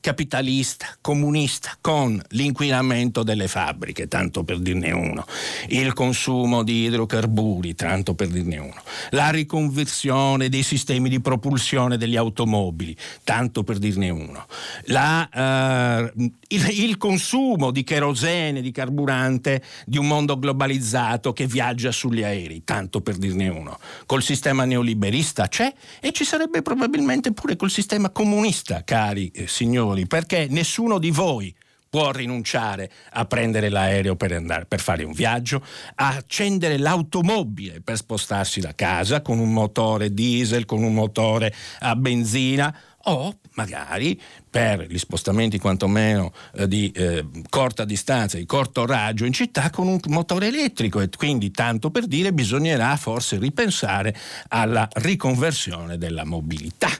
[0.00, 5.26] capitalista, comunista, con l'inquinamento delle fabbriche, tanto per dirne uno,
[5.68, 8.80] il consumo di idrocarburi, tanto per dirne uno,
[9.10, 14.46] la riconversione dei sistemi di propulsione degli automobili, tanto per dirne uno,
[14.84, 21.90] la, uh, il, il consumo di kerosene, di carburante di un mondo globalizzato che viaggia
[21.90, 23.78] sugli aerei, tanto per dirne uno.
[24.06, 29.87] Col sistema neoliberista c'è e ci sarebbe probabilmente pure col sistema comunista, cari eh, signori
[29.88, 31.54] ragioni, perché nessuno di voi
[31.90, 35.64] può rinunciare a prendere l'aereo per, andare, per fare un viaggio,
[35.94, 41.96] a accendere l'automobile per spostarsi da casa con un motore diesel, con un motore a
[41.96, 44.20] benzina o magari
[44.50, 49.88] per gli spostamenti quantomeno eh, di eh, corta distanza, di corto raggio in città con
[49.88, 54.14] un motore elettrico e quindi tanto per dire bisognerà forse ripensare
[54.48, 56.90] alla riconversione della mobilità,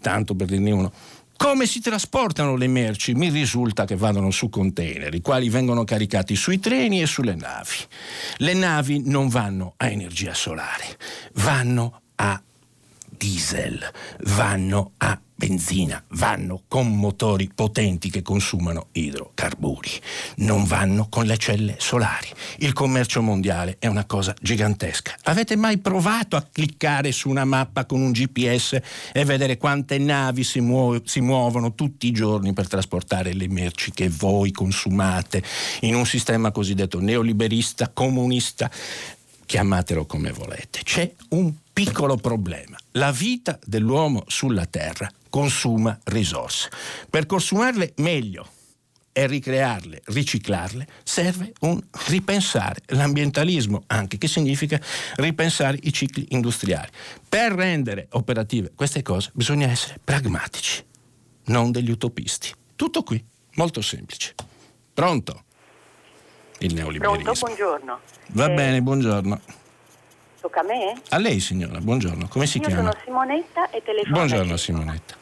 [0.00, 0.92] tanto per dirne uno.
[1.38, 3.14] Come si trasportano le merci?
[3.14, 7.76] Mi risulta che vadano su container, i quali vengono caricati sui treni e sulle navi.
[8.38, 10.98] Le navi non vanno a energia solare,
[11.34, 12.42] vanno a
[13.08, 13.78] diesel,
[14.24, 19.90] vanno a benzina, vanno con motori potenti che consumano idrocarburi,
[20.38, 22.26] non vanno con le celle solari.
[22.56, 25.14] Il commercio mondiale è una cosa gigantesca.
[25.22, 28.80] Avete mai provato a cliccare su una mappa con un GPS
[29.12, 33.92] e vedere quante navi si, muo- si muovono tutti i giorni per trasportare le merci
[33.92, 35.40] che voi consumate
[35.82, 38.68] in un sistema cosiddetto neoliberista, comunista?
[39.46, 40.80] Chiamatelo come volete.
[40.82, 42.76] C'è un piccolo problema.
[42.92, 46.70] La vita dell'uomo sulla Terra consuma risorse.
[47.08, 48.46] Per consumarle meglio
[49.18, 54.80] e ricrearle, riciclarle, serve un ripensare l'ambientalismo, anche che significa
[55.16, 56.88] ripensare i cicli industriali.
[57.28, 60.84] Per rendere operative queste cose bisogna essere pragmatici,
[61.46, 62.52] non degli utopisti.
[62.76, 63.20] Tutto qui,
[63.54, 64.34] molto semplice.
[64.94, 65.42] Pronto?
[66.58, 67.22] Il neoliberismo.
[67.22, 68.00] Pronto, buongiorno.
[68.28, 69.40] Va eh, bene, buongiorno.
[70.40, 71.00] Tocca a me?
[71.08, 72.28] A lei signora, buongiorno.
[72.28, 72.92] Come si io chiama?
[72.92, 74.14] sono Simonetta e telefono.
[74.14, 75.17] Buongiorno Simonetta.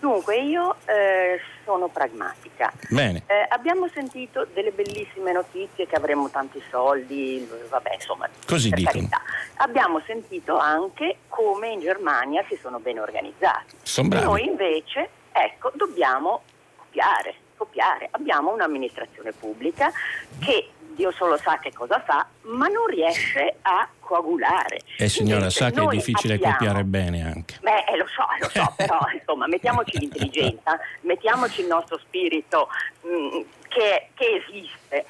[0.00, 2.72] Dunque, io eh, sono pragmatica.
[2.88, 3.22] Bene.
[3.26, 8.26] Eh, abbiamo sentito delle bellissime notizie che avremo tanti soldi, vabbè, insomma.
[8.46, 9.08] Così dicono.
[9.56, 13.76] Abbiamo sentito anche come in Germania si sono ben organizzati.
[14.02, 14.24] Bravi.
[14.24, 16.42] Noi invece, ecco, dobbiamo
[16.76, 18.08] copiare, copiare.
[18.10, 19.92] Abbiamo un'amministrazione pubblica
[20.40, 20.70] che
[21.00, 24.80] Dio solo sa che cosa fa, ma non riesce a coagulare.
[24.98, 27.56] Eh signora, Invece sa che è difficile abbiamo- copiare bene anche.
[27.62, 32.68] Beh, eh, lo so, lo so, però insomma, mettiamoci l'intelligenza, mettiamoci il nostro spirito
[33.00, 35.06] mh, che, che esiste,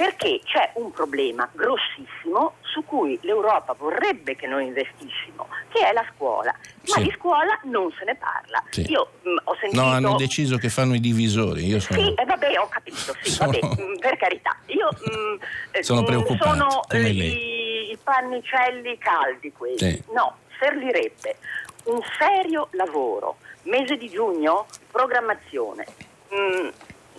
[0.00, 6.06] perché c'è un problema grossissimo su cui l'Europa vorrebbe che noi investissimo, che è la
[6.14, 6.50] scuola.
[6.52, 7.02] Ma Sì.
[7.02, 8.62] di scuola non se ne parla.
[8.70, 8.90] Sì.
[8.90, 9.82] Io mh, ho sentito...
[9.82, 11.66] No, hanno deciso che fanno i divisori.
[11.66, 12.00] Io sono...
[12.00, 14.56] Sì, eh, vabbè, ho capito, sì, Sono- vabbè, mm, per carità.
[14.68, 15.36] Io mm,
[15.72, 16.48] eh, Sono mm, preoccupato,
[16.88, 17.06] sono.
[17.06, 19.84] I, i pannicelli caldi questi.
[19.90, 20.02] Sì.
[20.14, 21.36] No, servirebbe
[21.84, 23.36] un serio lavoro.
[23.64, 25.84] Mese di giugno, programmazione.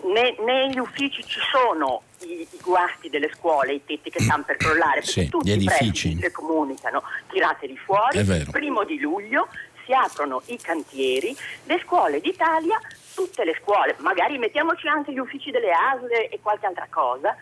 [0.03, 4.57] Ne- negli uffici ci sono i, i guasti delle scuole, i tetti che stanno per
[4.57, 5.77] crollare, perché Sì, tutti gli i edifici.
[6.07, 9.47] presidi che comunicano, tirateli fuori, primo di luglio
[9.85, 11.35] si aprono i cantieri,
[11.65, 12.79] le scuole d'Italia,
[13.13, 17.35] tutte le scuole, magari mettiamoci anche gli uffici delle ASL e qualche altra cosa,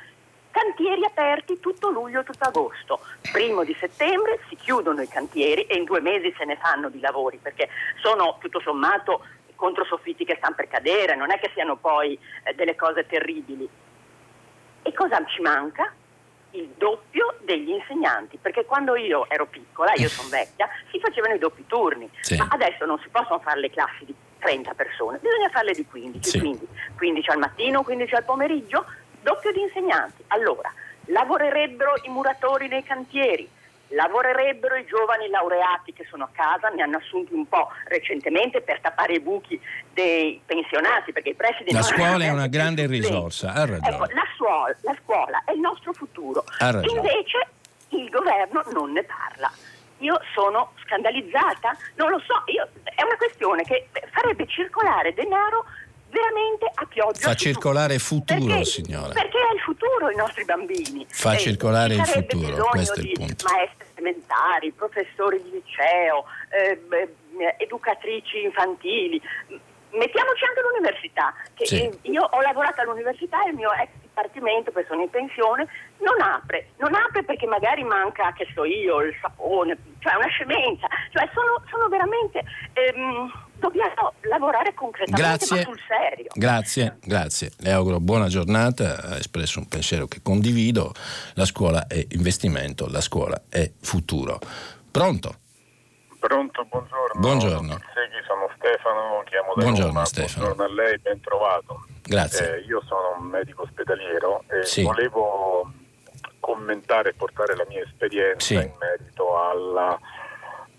[0.51, 2.99] cantieri aperti tutto luglio, tutto agosto.
[3.31, 6.99] Primo di settembre si chiudono i cantieri e in due mesi se ne fanno di
[6.99, 7.69] lavori perché
[8.01, 9.23] sono tutto sommato
[9.59, 13.67] controsoffitti che stanno per cadere, non è che siano poi eh, delle cose terribili.
[14.81, 15.93] E cosa ci manca?
[16.51, 21.39] Il doppio degli insegnanti, perché quando io ero piccola, io sono vecchia, si facevano i
[21.39, 22.37] doppi turni, Sì.
[22.37, 26.29] ma adesso non si possono fare le classi di 30 persone, bisogna farle di 15,
[26.29, 26.39] Sì.
[26.39, 28.85] quindi 15 al mattino, 15 al pomeriggio,
[29.21, 30.23] doppio di insegnanti.
[30.27, 30.71] Allora,
[31.07, 33.47] lavorerebbero i muratori nei cantieri,
[33.89, 38.79] lavorerebbero i giovani laureati che sono a casa, ne hanno assunti un po' recentemente per
[38.81, 39.59] tappare i buchi
[39.93, 43.87] dei pensionati, perché i presidi La scuola è una grande risorsa, ha ragione.
[43.89, 46.43] Ecco, la, suo- la scuola è il nostro futuro.
[46.59, 46.99] Ha ragione.
[46.99, 47.47] Invece
[47.89, 49.51] il governo non ne parla.
[49.99, 55.65] Io sono scandalizzata, non lo so, io- è una questione che farebbe circolare denaro
[56.09, 57.19] veramente a pioggia.
[57.29, 58.05] Fa circolare tutti.
[58.05, 59.13] futuro, Perché- signora.
[59.13, 61.05] Perché è il futuro i nostri bambini.
[61.09, 63.45] Fa Eh, circolare ci il futuro, questo è il punto.
[63.47, 67.15] Maestri elementari, professori di liceo, eh, beh,
[67.57, 69.21] educatrici infantili.
[69.91, 71.33] Mettiamoci anche l'università.
[71.55, 71.81] Che Sì.
[71.81, 73.89] eh, io ho lavorato all'università e il mio ex
[74.19, 75.67] dipartimento, poi sono in pensione,
[75.99, 80.87] non apre, non apre perché magari manca, che so io, il sapone, cioè una scemenza,
[81.11, 82.43] cioè sono, sono veramente...
[82.73, 86.27] Ehm, dobbiamo lavorare concretamente grazie, sul serio.
[86.33, 87.51] Grazie, grazie.
[87.57, 90.93] Le auguro buona giornata, ha espresso un pensiero che condivido.
[91.33, 94.39] La scuola è investimento, la scuola è futuro.
[94.89, 95.39] Pronto?
[96.19, 97.19] Pronto, buongiorno.
[97.19, 97.79] Buongiorno.
[97.93, 100.05] Seghi, sono Stefano, chiamo da Buongiorno Roma.
[100.05, 100.45] Stefano.
[100.45, 101.85] Buongiorno a lei, ben trovato.
[102.09, 102.55] Grazie.
[102.55, 104.81] Eh, io sono un medico ospedaliero e Sì.
[104.83, 105.71] volevo
[106.39, 108.55] commentare e portare la mia esperienza Sì.
[108.55, 109.97] in merito alla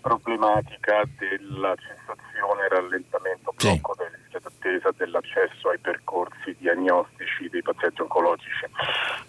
[0.01, 3.67] problematica della cessazione rallentamento Sì.
[3.67, 8.65] blocco delle liste d'attesa dell'accesso ai percorsi diagnostici dei pazienti oncologici.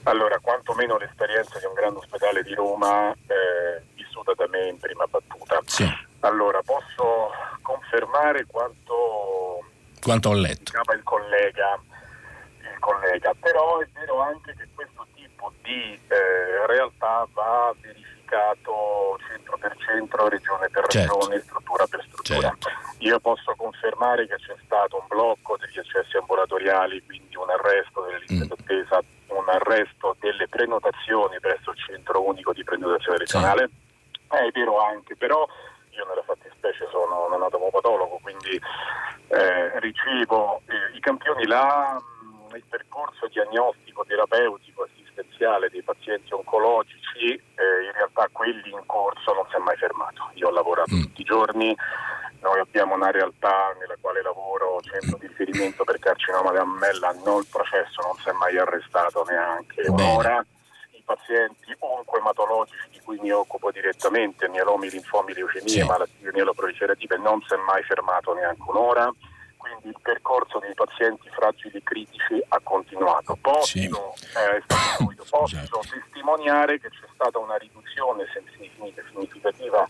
[0.05, 5.05] Allora, quantomeno l'esperienza di un grande ospedale di Roma eh, vissuta da me in prima
[5.07, 5.61] battuta.
[5.67, 5.87] Sì.
[6.21, 7.31] Allora, posso
[7.61, 9.61] confermare quanto
[10.01, 10.73] Quanto ho letto.
[10.95, 11.79] il collega,
[12.83, 19.77] collega, però è vero anche che questo tipo di eh, realtà va verificato centro per
[19.79, 21.19] centro, regione per Certo.
[21.19, 22.49] regione, struttura per struttura.
[22.49, 22.69] Certo.
[22.99, 28.19] Io posso confermare che c'è stato un blocco degli accessi ambulatoriali, quindi un arresto delle
[28.27, 28.49] liste Mm.
[28.49, 33.71] d'attesa, un arresto delle prenotazioni presso il centro unico di prenotazione regionale.
[34.31, 35.47] Eh, È vero anche, però
[35.91, 38.59] io nella fattispecie sono un anatomopatologo, quindi
[39.29, 42.01] eh, ricevo eh, i campioni là,
[42.57, 49.45] il percorso diagnostico, terapeutico, assistenziale dei pazienti oncologici, eh, in realtà quelli in corso non
[49.51, 50.31] si è mai fermato.
[50.35, 51.01] Io ho lavorato Mm.
[51.03, 51.77] tutti i giorni,
[52.41, 57.39] noi abbiamo una realtà nella quale lavoro, centro di riferimento per carcinoma da mammella, no,
[57.39, 59.89] il processo non si è mai arrestato neanche Bene.
[59.91, 60.45] un'ora
[60.91, 65.85] i pazienti oncoematologici di cui mi occupo direttamente, mielomi, linfomi, leucemie, Sì.
[65.85, 69.13] malattie mieloproliferative, non si è mai fermato neanche un'ora,
[69.63, 73.39] quindi il percorso dei pazienti fragili critici ha continuato.
[73.41, 73.85] Posso, Sì.
[73.87, 74.63] eh,
[75.31, 76.01] posso Scusate.
[76.01, 78.25] testimoniare che c'è stata una riduzione
[79.09, 79.87] significativa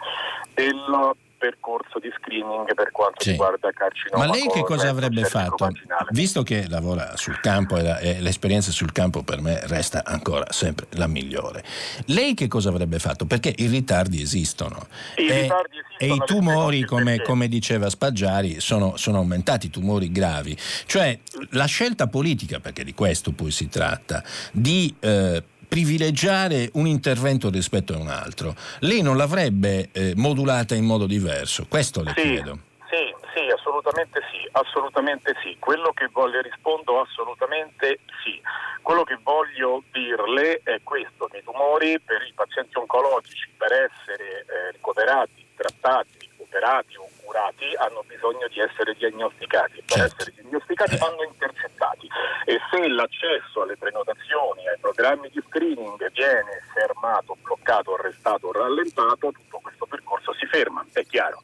[0.55, 3.31] del percorso di screening per quanto Sì.
[3.33, 4.27] riguarda carcinoma.
[4.27, 5.69] Ma lei che cosa avrebbe fatto?
[6.11, 10.53] Visto che lavora sul campo e, la- e l'esperienza sul campo per me resta ancora
[10.53, 11.65] sempre la migliore,
[12.07, 13.27] lei che cosa avrebbe fatto?
[13.27, 14.87] Perché i ritardi esistono.
[15.17, 20.13] I e, ritardi esistono, e i tumori, come, come diceva Spaggiari, sono, sono aumentati, tumori
[20.13, 20.57] gravi.
[20.87, 21.19] Cioè
[21.51, 24.23] la scelta politica, perché di questo poi si tratta,
[24.53, 24.95] di...
[25.01, 25.43] eh,
[25.73, 31.65] privilegiare un intervento rispetto a un altro, lei non l'avrebbe eh, modulata in modo diverso?
[31.67, 32.59] Questo le Sì, chiedo.
[32.91, 33.01] sì,
[33.33, 35.57] sì, assolutamente sì, assolutamente sì.
[35.59, 38.39] Quello che voglio rispondo assolutamente sì.
[38.83, 44.45] Quello che voglio dirle è questo, che i tumori per i pazienti oncologici per essere
[44.45, 49.83] eh, ricoverati, trattati, operati o curati hanno bisogno di essere diagnosticati.
[49.87, 50.17] Per Certo.
[50.21, 50.99] essere diagnosticati Eh.
[50.99, 52.09] vanno intercettati
[52.45, 59.59] e se l'accesso alle prenotazioni, ai programmi di screening viene fermato, bloccato, arrestato rallentato, tutto
[59.63, 61.43] questo percorso si ferma, è chiaro.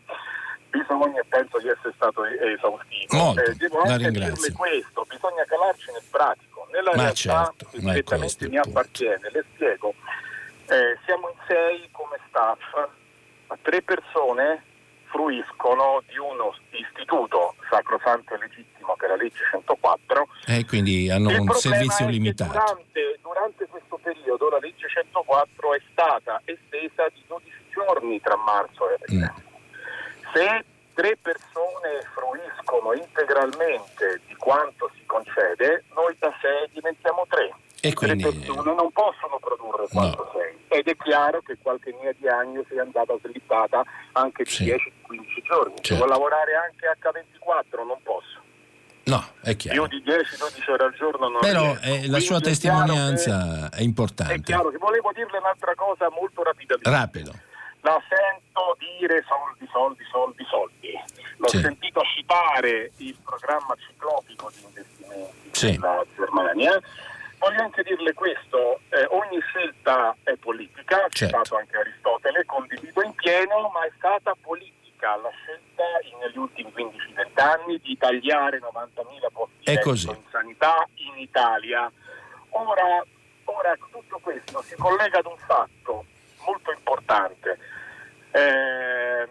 [0.69, 3.17] Bisogna, penso di essere stato esaustivo.
[3.17, 6.69] Molto, Eh, devo anche dirle questo, bisogna calarci nel pratico.
[6.71, 9.95] Nella Ma realtà certo, che direttamente mi appartiene, le spiego,
[10.67, 12.61] eh, siamo in sei come staff,
[13.47, 14.65] ma tre persone
[15.19, 21.31] fruiscono di uno istituto sacrosanto e legittimo che è la legge 104 E quindi hanno
[21.31, 22.53] il un servizio limitato.
[22.53, 28.89] Durante, durante questo periodo la legge 104 è stata estesa di 12 giorni tra marzo
[28.91, 29.35] e aprile.
[29.35, 30.35] Mm.
[30.35, 30.65] Se
[30.95, 37.53] tre persone fruiscono integralmente di quanto si concede, noi da sei diventiamo tre.
[37.81, 40.57] E quindi- Tre persone non possono produrre quanto sei.
[40.69, 44.65] Ed è chiaro che qualche mia diagnosi è andata slittata anche di Sì.
[44.65, 45.75] 10-15 giorni.
[45.77, 45.95] Certo.
[45.95, 48.37] Devo lavorare anche H24, non posso.
[49.05, 49.87] No, è Più chiaro.
[49.87, 53.83] di 10-12 ore al giorno non Però eh, la Quindi sua è testimonianza è È
[53.83, 54.41] importante.
[54.43, 56.91] chiaro che volevo dirle un'altra cosa molto rapidamente.
[56.91, 57.33] Rapido.
[57.83, 60.93] La sento dire soldi, soldi, soldi, soldi.
[61.39, 61.61] L'ho Sì.
[61.61, 65.71] sentito citare il programma ciclopico di investimenti Sì.
[65.71, 66.79] della Germania.
[67.39, 71.27] Voglio anche dirle questo, eh, ogni scelta è politica, ha Certo.
[71.27, 75.85] citato anche Aristotele, condivido in pieno, ma è stata politica la scelta
[76.21, 81.91] negli ultimi 15-20 anni di tagliare 90.000 posti in sanità in Italia.
[82.51, 83.05] Ora,
[83.45, 86.05] ora tutto questo si collega ad un fatto
[86.45, 87.59] molto importante,
[88.33, 89.29] ehm,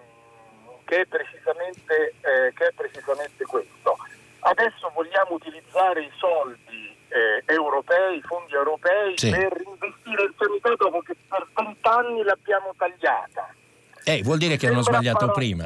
[0.86, 3.98] che, è precisamente, eh, che è precisamente questo.
[4.40, 9.30] Adesso vogliamo utilizzare i soldi eh, europei, fondi europei, Sì.
[9.30, 13.54] per investire in sanità dopo che per vent'anni l'abbiamo tagliata.
[14.04, 15.64] Eh, vuol dire che hanno sbagliato para- prima.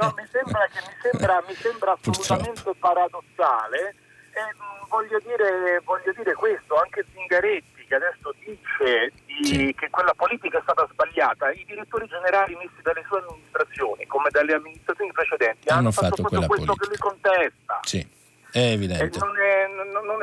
[0.00, 3.94] No, mi sembra, che, mi sembra, mi sembra assolutamente paradossale
[4.32, 4.54] Eh,
[4.88, 9.74] voglio, dire, voglio, dire, questo, anche Zingaretti che adesso dice di, sì.
[9.76, 14.54] che quella politica è stata sbagliata, i direttori generali messi dalle sue amministrazioni, come dalle
[14.54, 16.74] amministrazioni precedenti, hanno, hanno fatto, fatto questo politica.
[16.74, 17.80] che lui contesta.
[17.82, 18.18] Sì.
[18.52, 19.18] È evidente.
[19.18, 19.59] Non, non, è,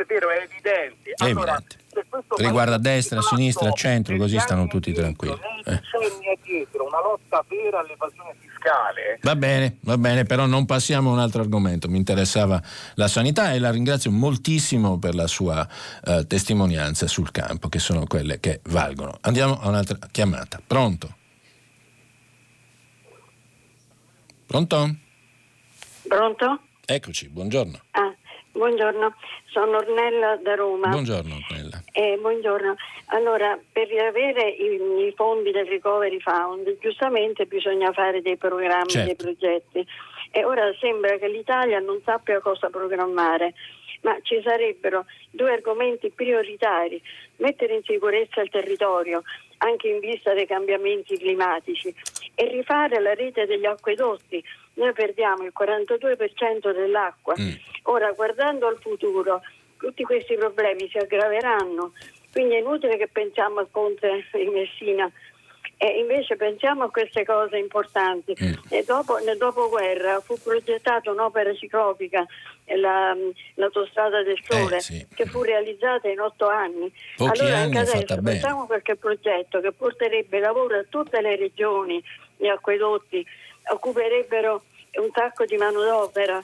[0.08, 1.12] vero, è evidente.
[1.12, 1.86] È allora, evidente.
[2.38, 5.40] Riguarda a destra, a sinistra, a centro, così stanno tutti tranquilli.
[5.66, 5.82] Eh.
[6.44, 9.20] dietro una lotta vera all'evasione fiscale.
[9.22, 11.90] Va bene, va bene, però non passiamo a un altro argomento.
[11.90, 12.62] Mi interessava
[12.96, 15.68] la sanità e la ringrazio moltissimo per la sua
[16.06, 19.18] uh, testimonianza sul campo, che sono quelle che valgono.
[19.22, 20.62] Andiamo a un'altra chiamata.
[20.66, 21.16] Pronto?
[24.46, 24.96] Pronto?
[26.08, 26.62] Pronto?
[26.86, 27.80] Eccoci, buongiorno.
[27.92, 28.16] Ah,
[28.58, 30.90] buongiorno, sono Ornella da Roma.
[30.90, 31.82] Buongiorno Ornella.
[31.94, 32.76] Eh, buongiorno.
[33.08, 39.24] Allora, per avere i, i, fondi del Recovery Fund, giustamente bisogna fare dei programmi, certo.
[39.24, 39.88] dei progetti.
[40.32, 43.54] E ora sembra che l'Italia non sappia cosa programmare
[44.02, 47.02] ma ci sarebbero due argomenti prioritari,
[47.38, 49.24] mettere in sicurezza il territorio
[49.60, 51.94] anche in vista dei cambiamenti climatici
[52.40, 54.44] e rifare la rete degli acquedotti
[54.78, 57.34] noi perdiamo il 42% dell'acqua.
[57.40, 57.52] Mm.
[57.84, 59.42] Ora, guardando al futuro,
[59.78, 61.94] tutti questi problemi si aggraveranno,
[62.32, 65.12] quindi è inutile che pensiamo al ponte di Messina.
[65.80, 68.36] E invece pensiamo a queste cose importanti.
[68.42, 68.80] Mm.
[68.86, 72.26] Dopo, nel dopoguerra fu progettata un'opera ciclopica,
[72.76, 73.16] la,
[73.56, 75.08] l'autostrada del sole, eh, sì.
[75.14, 76.92] che fu realizzata in otto anni.
[77.16, 81.36] Pochi allora anni anche adesso pensiamo a qualche progetto che porterebbe lavoro a tutte le
[81.36, 82.04] regioni,
[82.38, 83.26] gli acquedotti,
[83.72, 84.64] occuperebbero
[85.00, 86.44] un sacco di manodopera.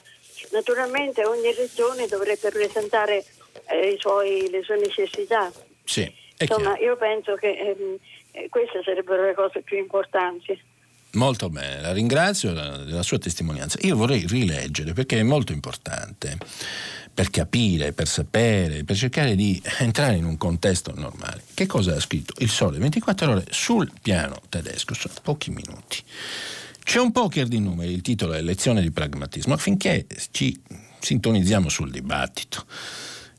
[0.52, 3.24] Naturalmente ogni regione dovrebbe presentare
[3.68, 5.50] eh, suoi, le sue necessità.
[5.84, 7.96] Sì, Insomma, io penso che ehm,
[8.32, 10.60] eh, queste sarebbero le cose più importanti.
[11.12, 13.78] Molto bene, la ringrazio della sua testimonianza.
[13.82, 16.36] Io vorrei rileggere perché è molto importante
[17.14, 21.44] per capire, per sapere, per cercare di entrare in un contesto normale.
[21.54, 24.94] Che cosa ha scritto il Sole 24 ore sul piano tedesco?
[24.94, 26.02] Sono pochi minuti.
[26.82, 30.60] C'è un poker di numeri, il titolo è Lezione di pragmatismo, affinché ci
[30.98, 32.66] sintonizziamo sul dibattito.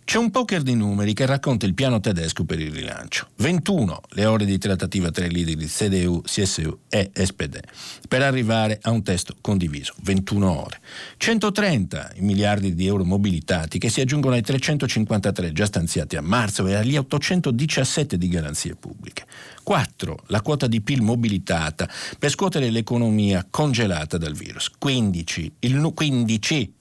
[0.06, 3.30] C'è un poker di numeri che racconta il piano tedesco per il rilancio.
[3.38, 7.60] 21 le ore di trattativa tra i leader di CDU, CSU e SPD
[8.08, 9.96] per arrivare a un testo condiviso.
[10.04, 10.80] 21 ore.
[11.18, 16.68] 130 i miliardi di euro mobilitati che si aggiungono ai 353 già stanziati a marzo
[16.68, 19.26] e agli 817 di garanzie pubbliche.
[19.64, 21.90] 4 la quota di PIL mobilitata
[22.20, 24.70] per scuotere l'economia congelata dal virus.
[24.78, 26.74] 15 il 15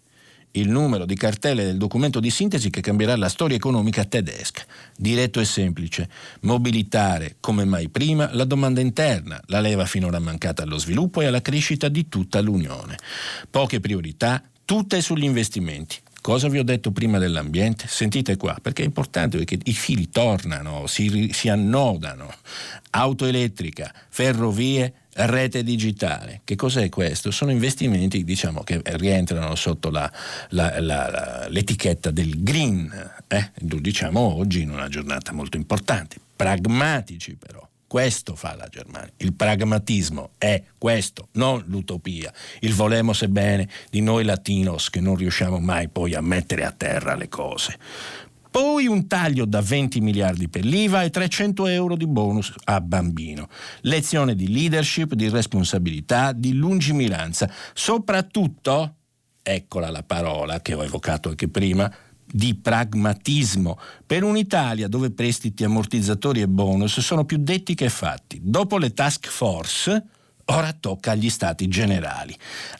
[0.56, 4.62] il numero di cartelle del documento di sintesi che cambierà la storia economica tedesca.
[4.96, 6.08] Diretto e semplice,
[6.40, 11.42] mobilitare come mai prima la domanda interna, la leva finora mancata allo sviluppo e alla
[11.42, 12.96] crescita di tutta l'Unione.
[13.50, 15.96] Poche priorità, tutte sugli investimenti.
[16.20, 17.86] Cosa vi ho detto prima dell'ambiente?
[17.86, 22.32] Sentite qua, perché è importante perché i fili tornano, si, si annodano.
[22.90, 26.40] Auto elettrica, ferrovie, rete digitale.
[26.44, 27.30] Che cos'è questo?
[27.30, 30.10] Sono investimenti diciamo, che rientrano sotto la,
[30.50, 32.90] la, la, l'etichetta del green,
[33.28, 33.50] eh?
[33.68, 37.66] lo diciamo oggi in una giornata molto importante, pragmatici però.
[37.86, 39.12] Questo fa la Germania.
[39.18, 42.32] Il pragmatismo è questo, non l'utopia.
[42.58, 47.14] Il volemo sebbene di noi latinos che non riusciamo mai poi a mettere a terra
[47.14, 47.78] le cose.
[48.54, 53.48] Poi un taglio da 20 miliardi per l'IVA e 300 euro di bonus a bambino.
[53.80, 57.50] Lezione di leadership, di responsabilità, di lungimiranza.
[57.72, 58.94] Soprattutto,
[59.42, 61.92] eccola la parola che ho evocato anche prima,
[62.24, 63.76] di pragmatismo
[64.06, 68.38] per un'Italia dove prestiti, ammortizzatori e bonus sono più detti che fatti.
[68.40, 70.00] Dopo le task force,
[70.44, 72.32] ora tocca agli stati generali.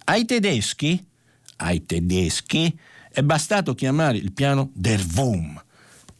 [0.04, 1.04] Ai tedeschi,
[1.56, 2.78] ai tedeschi,
[3.14, 5.62] è bastato chiamare il piano der Wum.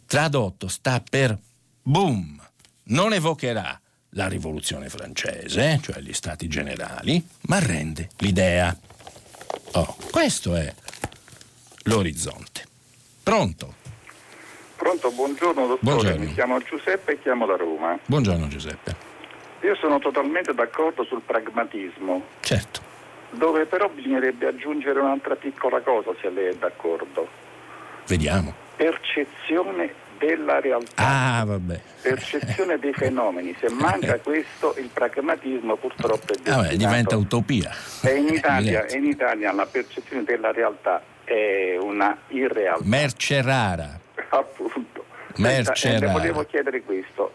[0.07, 1.37] Tradotto sta per
[1.83, 2.41] boom.
[2.85, 3.81] Non evocherà
[4.11, 8.77] la rivoluzione francese, cioè gli stati generali, ma rende l'idea.
[9.73, 10.73] Oh, questo è
[11.85, 12.63] l'orizzonte.
[13.25, 13.75] Pronto?
[14.77, 16.25] Pronto, buongiorno dottore, buongiorno.
[16.25, 17.99] mi chiamo Giuseppe e chiamo da Roma.
[18.07, 18.95] Buongiorno Giuseppe.
[19.63, 22.23] Io sono totalmente d'accordo sul pragmatismo.
[22.39, 22.94] Certo
[23.35, 27.29] dove però bisognerebbe aggiungere un'altra piccola cosa se lei è d'accordo.
[28.07, 28.55] Vediamo.
[28.77, 30.93] Percezione della realtà.
[30.97, 31.81] Ah, vabbè.
[32.03, 33.55] Percezione dei fenomeni.
[33.59, 36.73] Se manca questo, il pragmatismo purtroppo è destinato.
[36.73, 37.71] Ah, diventa utopia.
[38.03, 42.85] E in, Italia, in Italia la percezione della realtà è una irrealtà.
[42.85, 43.99] Merce rara.
[44.29, 45.05] Appunto.
[45.37, 46.13] Merce Senta, rara.
[46.13, 47.33] Le volevo chiedere questo.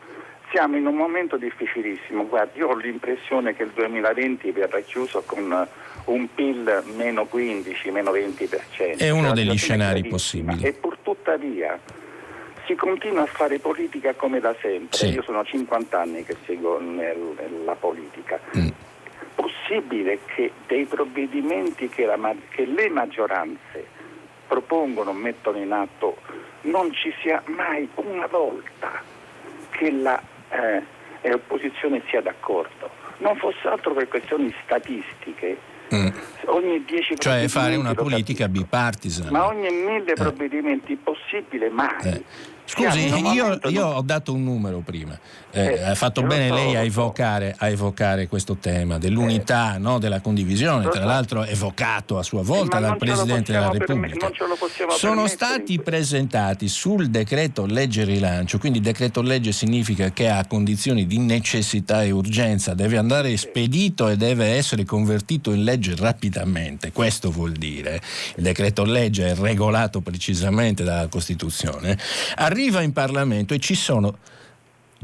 [0.52, 2.28] Siamo in un momento difficilissimo.
[2.28, 5.68] Guardi, io ho l'impressione che il 2020 verrà chiuso con
[6.12, 8.97] un PIL meno 15, meno 20%.
[8.97, 10.64] È uno degli scenari possibili.
[10.64, 11.80] E purtroppo tuttavia
[12.66, 14.97] si continua a fare politica come da sempre.
[14.97, 15.10] Sì.
[15.10, 18.39] Io sono 50 anni che seguo nel, nella politica.
[18.57, 18.70] Mm.
[19.36, 22.18] Possibile che dei provvedimenti che, la,
[22.49, 23.97] che le maggioranze
[24.47, 26.18] propongono, mettono in atto,
[26.62, 29.01] non ci sia mai una volta
[29.70, 32.89] che l'opposizione eh, sia d'accordo.
[33.18, 35.57] Non fosse altro per questioni statistiche,
[35.92, 36.14] Mm.
[36.50, 39.30] Ogni 10 Cioè fare una politica bipartisan.
[39.32, 42.04] Ma ogni mille provvedimenti possibile mai.
[42.04, 42.24] Eh.
[42.70, 45.18] Scusi, io, io, ho dato un numero prima.
[45.50, 49.80] Eh, eh, ha fatto bene so, lei a evocare, a evocare, questo tema dell'unità, eh.
[49.80, 54.30] no, della condivisione, tra l'altro evocato a sua volta dal Presidente della Repubblica.
[54.89, 61.18] Sono stati presentati sul decreto legge rilancio, quindi decreto legge significa che ha condizioni di
[61.18, 66.39] necessità e urgenza, deve andare spedito e deve essere convertito in legge rapidamente.
[66.92, 68.02] Questo vuol dire.
[68.36, 71.98] Il decreto legge è regolato precisamente dalla Costituzione.
[72.36, 74.18] Arriva in Parlamento e ci sono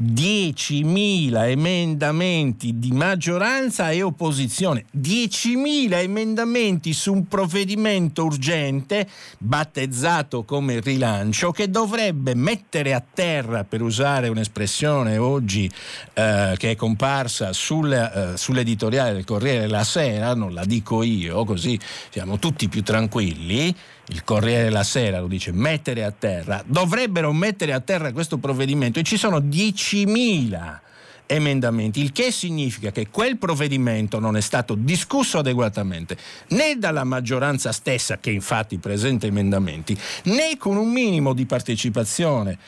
[0.02, 11.50] 10.000 emendamenti di maggioranza e opposizione, 10.000 emendamenti su un provvedimento urgente battezzato come rilancio
[11.50, 15.70] che dovrebbe mettere a terra, per usare un'espressione oggi
[16.12, 21.44] eh, che è comparsa sul, eh, sull'editoriale del Corriere la Sera, non la dico io,
[21.44, 21.78] così
[22.10, 23.74] siamo tutti più tranquilli
[24.08, 28.98] il Corriere della Sera lo dice, mettere a terra, dovrebbero mettere a terra questo provvedimento
[28.98, 30.78] e ci sono 10.000
[31.26, 36.16] emendamenti, il che significa che quel provvedimento non è stato discusso adeguatamente
[36.50, 42.58] né dalla maggioranza stessa, che infatti presenta emendamenti, né con un minimo di partecipazione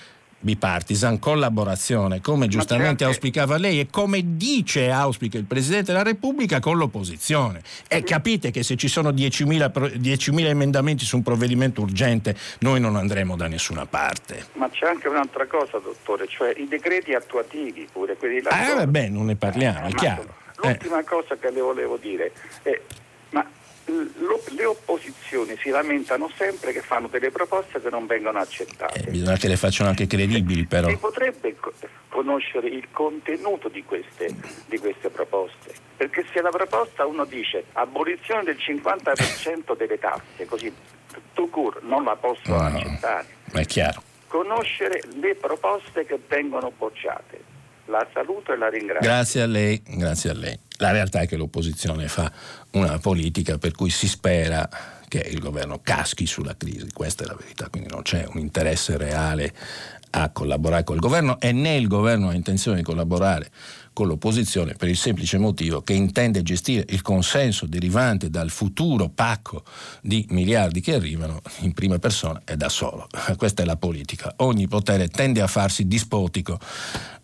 [0.40, 6.60] bipartisan, collaborazione, come giustamente auspicava lei e come dice e auspica il Presidente della Repubblica
[6.60, 7.62] con l'opposizione.
[7.88, 12.96] E capite che se ci sono 10.000, 10.000 emendamenti su un provvedimento urgente noi non
[12.96, 14.46] andremo da nessuna parte.
[14.54, 18.50] Ma c'è anche un'altra cosa, dottore, cioè i decreti attuativi pure, quelli là.
[18.50, 20.36] Ah, vabbè, non ne parliamo, è chiaro.
[20.62, 21.04] L'ultima eh.
[21.04, 22.32] cosa che le volevo dire
[22.62, 22.80] è,
[23.88, 29.00] le opposizioni si lamentano sempre che fanno delle proposte che non vengono accettate.
[29.06, 30.88] Eh, bisogna che le facciano anche credibili però.
[30.88, 31.56] Si potrebbe
[32.08, 34.34] conoscere il contenuto di queste,
[34.66, 40.72] di queste proposte, perché se la proposta uno dice abolizione del 50% delle tasse, così
[41.34, 43.26] tu cur non la posso no, accettare.
[43.52, 44.02] No, è chiaro.
[44.26, 47.56] Conoscere le proposte che vengono bocciate.
[47.88, 49.08] La saluto e la ringrazio.
[49.08, 50.58] Grazie a lei, grazie a lei.
[50.76, 52.30] La realtà è che l'opposizione fa
[52.72, 54.68] una politica per cui si spera
[55.08, 58.98] che il governo caschi sulla crisi, questa è la verità, quindi non c'è un interesse
[58.98, 59.54] reale
[60.10, 63.50] a collaborare col governo e né il governo ha intenzione di collaborare
[63.98, 69.64] con l'opposizione per il semplice motivo che intende gestire il consenso derivante dal futuro pacco
[70.02, 73.08] di miliardi che arrivano in prima persona e da solo.
[73.36, 74.34] Questa è la politica.
[74.36, 76.60] Ogni potere tende a farsi dispotico,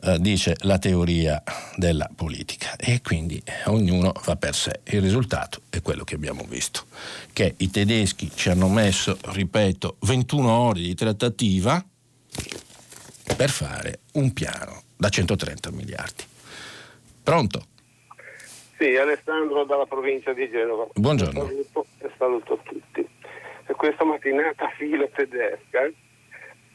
[0.03, 1.41] eh, dice la teoria
[1.77, 4.81] della politica, e quindi ognuno va per sé.
[4.87, 6.87] Il risultato è quello che abbiamo visto,
[7.33, 11.85] che i tedeschi ci hanno messo, ripeto, 21 ore di trattativa
[13.37, 16.33] per fare un piano da 130 miliardi.
[17.25, 17.63] Pronto?
[18.77, 20.87] Sì, Alessandro dalla provincia di Genova.
[20.93, 21.47] Buongiorno.
[21.47, 23.09] Saluto, e saluto a tutti.
[23.67, 25.91] Questa mattinata filo tedesca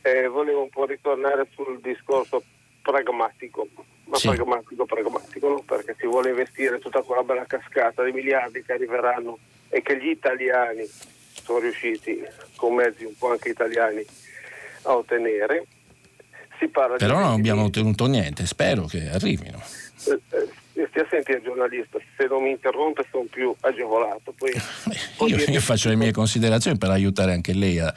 [0.01, 2.43] eh, volevo un po' ritornare sul discorso
[2.81, 3.67] pragmatico,
[4.05, 4.27] ma sì.
[4.29, 5.61] pragmatico, pragmatico, no?
[5.61, 9.37] perché si vuole investire tutta quella bella cascata di miliardi che arriveranno
[9.69, 12.23] e che gli italiani sono riusciti,
[12.55, 14.03] con mezzi un po' anche italiani,
[14.83, 15.65] a ottenere.
[16.57, 19.61] Si parla Però non abbiamo ottenuto niente, spero che arrivino.
[20.07, 24.33] Eh, eh, stia attenti al giornalista, se non mi interrompe sono più agevolato.
[24.37, 24.51] Poi,
[25.27, 27.93] io, io, faccio le mie considerazioni per aiutare anche lei a, a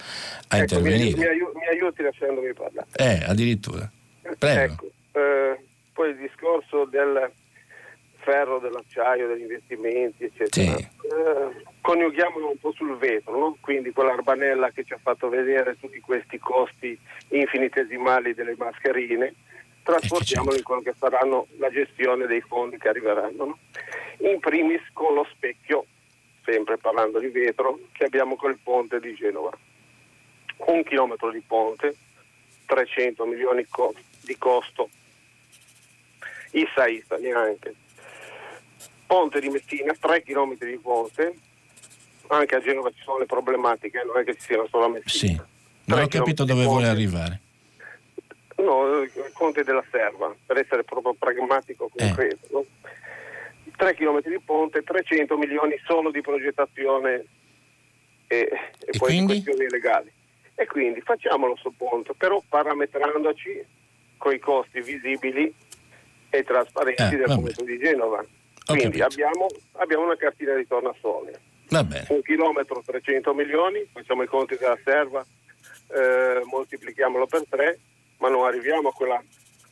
[0.57, 1.17] ecco, intervenire.
[1.17, 2.89] Mi, mi, mi, aiuti lasciandomi parlare.
[2.97, 3.91] Eh, addirittura.
[4.39, 4.73] Prego.
[4.73, 7.31] Ecco, eh, poi il discorso del
[8.23, 10.77] ferro, dell'acciaio, degli investimenti, eccetera.
[10.77, 10.83] Sì.
[10.83, 13.57] Eh, coniughiamolo un po' sul vetro, no?
[13.61, 16.99] quindi quell'arbanella che ci ha fatto vedere tutti questi costi
[17.29, 19.35] infinitesimali delle mascherine
[19.83, 23.45] trasportiamolo in quello che saranno la gestione dei fondi che arriveranno.
[23.45, 23.59] No?
[24.29, 25.87] In primis con lo specchio,
[26.45, 29.51] sempre parlando di vetro, che abbiamo col ponte di Genova.
[30.57, 31.97] Un chilometro di ponte,
[32.67, 34.89] 300 milioni co- di costo,
[36.53, 37.75] Issa Issa neanche.
[39.07, 41.35] Ponte di Messina, 3 chilometri di ponte,
[42.29, 45.07] anche a Genova ci sono le problematiche, non è che ci siano solo a Messina.
[45.07, 45.41] Sì,
[45.87, 47.41] non ho capito dove vuole arrivare.
[48.63, 52.47] No, Conte della Serva, per essere proprio pragmatico concreto.
[52.47, 52.53] Eh.
[52.53, 52.65] No?
[53.77, 57.25] 3 km di ponte, 300 milioni solo di progettazione
[58.29, 58.49] e, e,
[58.87, 60.13] e poi questioni legali.
[60.55, 63.65] E quindi facciamolo sul ponte, però parametrandoci
[64.19, 65.53] con i costi visibili
[66.31, 68.25] e trasparenti Eh, del ponte di Genova.
[68.65, 71.41] Quindi abbiamo, abbiamo una cartina di tornasole.
[72.09, 75.25] Un chilometro 300 milioni, facciamo i conti della serva,
[75.89, 77.79] eh, moltiplichiamolo per tre,
[78.23, 79.21] ma non arriviamo a quella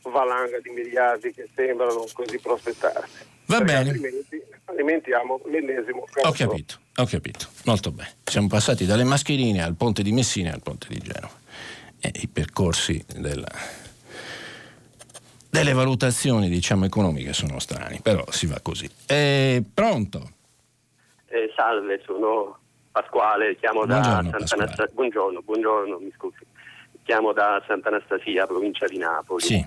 [0.03, 3.23] valanga di miliardi che sembrano così prospettarsi.
[3.45, 3.89] Va Perché bene.
[3.91, 6.31] Altrimenti alimentiamo l'ennesimo Ho caso.
[6.49, 8.11] capito, ho capito, molto bene.
[8.25, 11.39] Siamo passati dalle mascherine al ponte di Messina al ponte di Genova.
[12.01, 13.79] E i percorsi della-
[15.49, 18.89] delle valutazioni, diciamo, economiche sono strani, però si va così.
[19.05, 20.31] Eh, pronto?
[21.27, 22.57] Eh, salve, sono
[22.91, 24.63] Pasquale, chiamo da Buongiorno, Santa Pasquale.
[24.63, 24.93] Anastasia.
[24.93, 26.37] Buongiorno, buongiorno, mi scusi.
[27.11, 29.41] Chiamo da Santa Anastasia, provincia di Napoli.
[29.41, 29.65] Sì.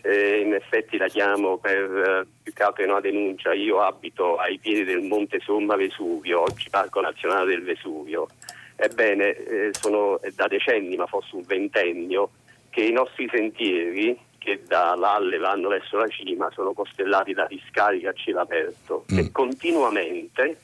[0.00, 3.52] Eh, in effetti la chiamo per eh, più che altro una denuncia.
[3.52, 8.28] Io abito ai piedi del Monte Somma Vesuvio, oggi Parco Nazionale del Vesuvio.
[8.76, 12.30] Ebbene, eh, sono da decenni, ma forse un ventennio,
[12.70, 18.08] che i nostri sentieri che da Lalle vanno verso la cima sono costellati da discariche
[18.08, 19.18] a cielo aperto Mm.
[19.18, 20.60] e continuamente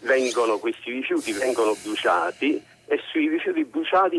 [0.00, 4.18] vengono, questi rifiuti vengono bruciati e sui rifiuti bruciati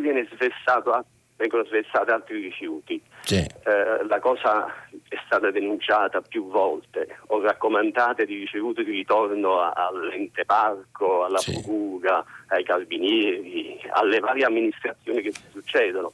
[0.92, 1.04] a-
[1.38, 3.00] vengono sversati altri rifiuti.
[3.22, 3.36] Sì.
[3.36, 4.66] Eh, la cosa
[5.08, 11.52] è stata denunciata più volte, ho raccomandate di ricevuto di ritorno all'ente parco, alla Sì.
[11.54, 16.12] procura, ai carabinieri, alle varie amministrazioni che si succedono,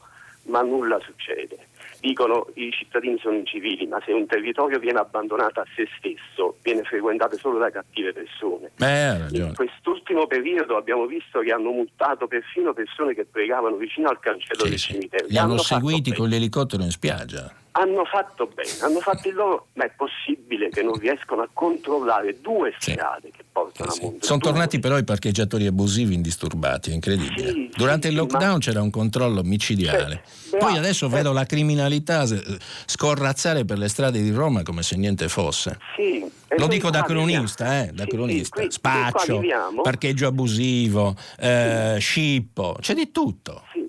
[0.48, 1.68] ma nulla succede.
[2.04, 6.84] Dicono i cittadini sono incivili, ma se un territorio viene abbandonato a se stesso, viene
[6.84, 8.72] frequentato solo da cattive persone.
[8.76, 14.10] Beh, ha In quest'ultimo periodo abbiamo visto che hanno multato perfino persone che pregavano vicino
[14.10, 14.92] al cancello Sì, del sì.
[14.92, 15.28] cimitero.
[15.30, 17.50] Li hanno fatto seguiti con l'elicottero in spiaggia.
[17.76, 22.40] Hanno fatto bene, hanno fatto il loro, ma è possibile che non riescono a controllare
[22.40, 22.92] due Sì.
[22.92, 24.06] strade che portano Sì, a sì.
[24.06, 27.52] Monte Sono tornati però i parcheggiatori abusivi indisturbati, è incredibile.
[27.52, 30.22] Sì, Durante sì, il sì, lockdown ma- c'era un controllo micidiale.
[30.24, 30.78] Sì, Poi bravo.
[30.78, 32.44] adesso vedo la criminalità eh,
[32.86, 35.80] scorrazzare per le strade di Roma come se niente fosse.
[35.96, 36.24] Sì,
[36.58, 38.62] Lo dico da cronista, eh, da sì, cronista.
[38.62, 39.42] sì, qui- Spaccio,
[39.82, 43.64] parcheggio abusivo, eh, scippo, c'è di tutto.
[43.74, 43.83] Sì,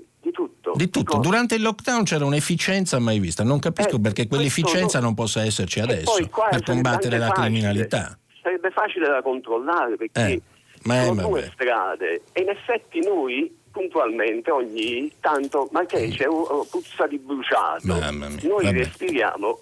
[0.75, 1.13] di tutto.
[1.13, 3.43] Dico- Durante il lockdown c'era un'efficienza mai vista.
[3.45, 6.13] Non capisco Eh, perché quell'efficienza non possa esserci adesso
[6.51, 7.47] per combattere la facile.
[7.47, 8.19] criminalità.
[8.43, 10.43] Sarebbe facile da controllare perché Eh,
[10.85, 11.51] ma sono due vabbè.
[11.55, 17.19] strade e in effetti noi puntualmente ogni tanto, ma che c'è un, un puzza di
[17.19, 18.73] bruciato, noi vabbè.
[18.73, 19.61] respiriamo,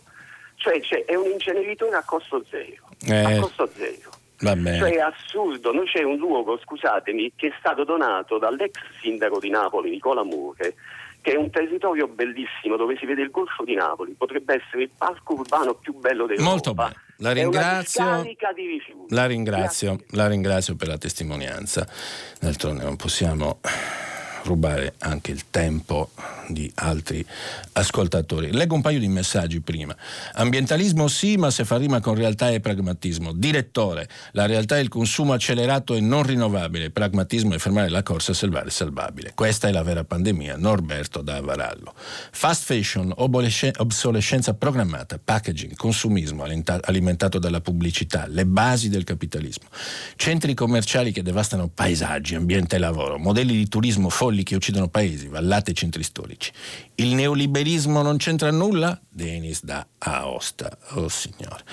[0.56, 3.36] cioè c'è, è un inceneritore a costo zero, Eh.
[3.36, 4.10] a costo zero.
[4.43, 9.48] Cioè è assurdo, noi c'è un luogo, scusatemi, che è stato donato dall'ex sindaco di
[9.51, 10.74] Napoli, Nicola Mure,
[11.23, 14.90] che è un territorio bellissimo dove si vede il Golfo di Napoli, potrebbe essere il
[14.97, 16.51] parco urbano più bello d'Europa.
[16.51, 18.05] Molto bene, la ringrazio.
[19.09, 21.86] La ringrazio, la ringrazio per la testimonianza.
[22.40, 23.61] D'altronde non possiamo
[24.44, 26.10] rubare anche il tempo
[26.48, 27.24] di altri
[27.73, 28.52] ascoltatori.
[28.52, 29.97] Leggo un paio di messaggi prima.
[30.35, 33.32] Ambientalismo sì, ma se fa rima con realtà e pragmatismo.
[33.32, 36.86] Direttore, la realtà è il consumo accelerato e non rinnovabile.
[36.86, 39.32] Il pragmatismo è fermare la corsa a salvare il salvabile.
[39.35, 40.56] Questa è la vera pandemia.
[40.56, 41.94] Norberto da Avarallo.
[41.97, 49.69] Fast fashion, obsolescenza programmata, packaging, consumismo alimentato dalla pubblicità, le basi del capitalismo.
[50.16, 55.29] Centri commerciali che devastano paesaggi, ambiente e lavoro, modelli di turismo folli che uccidono paesi,
[55.29, 56.51] vallate e centri storici.
[56.95, 58.99] Il neoliberismo non c'entra nulla?
[59.09, 60.79] Denis da Aosta.
[60.95, 61.65] Oh signore.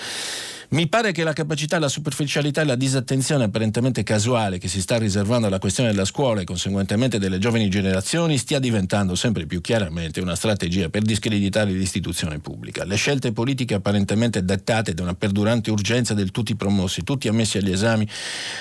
[0.72, 5.00] Mi pare che la capacità, la superficialità e la disattenzione apparentemente casuale che si sta
[5.00, 10.22] riservando alla questione della scuola e conseguentemente delle giovani generazioni stia diventando sempre più chiaramente
[10.22, 12.86] una strategia per discreditare l'istituzione pubblica.
[12.86, 17.72] Le scelte politiche apparentemente dettate da una perdurante urgenza del tutti promossi, tutti ammessi agli
[17.72, 18.08] esami,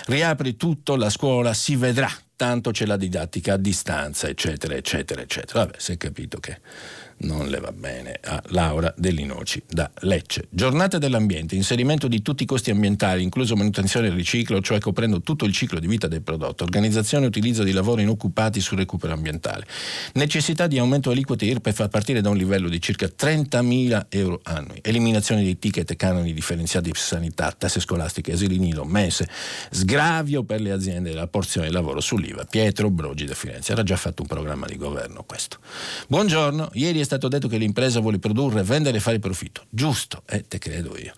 [0.06, 5.64] riapri tutto, la scuola si vedrà, tanto c'è la didattica a distanza, eccetera, eccetera, eccetera.
[5.64, 6.60] Vabbè, si è capito che
[7.20, 10.46] non le va bene a Laura Dell'Inoci da Lecce.
[10.50, 15.44] Giornata dell'ambiente, inserimento di tutti i costi ambientali, incluso manutenzione e riciclo, cioè coprendo tutto
[15.44, 19.66] il ciclo di vita del prodotto, organizzazione e utilizzo di lavori inoccupati sul recupero ambientale.
[20.14, 24.78] Necessità di aumento aliquote IRPEF a partire da un livello di circa 30.000 euro annui.
[24.82, 29.28] Eliminazione di ticket e canoni differenziati per sanità, tasse scolastiche, asili nido, mese,
[29.70, 32.44] sgravio per le aziende della porzione di lavoro sull'IVA.
[32.44, 33.72] Pietro Brogi da Firenze.
[33.72, 35.58] Era già fatto un programma di governo questo.
[36.08, 39.64] Buongiorno, ieri è stato detto che l'impresa vuole produrre, vendere e fare profitto.
[39.70, 41.14] Giusto, eh, te credo io.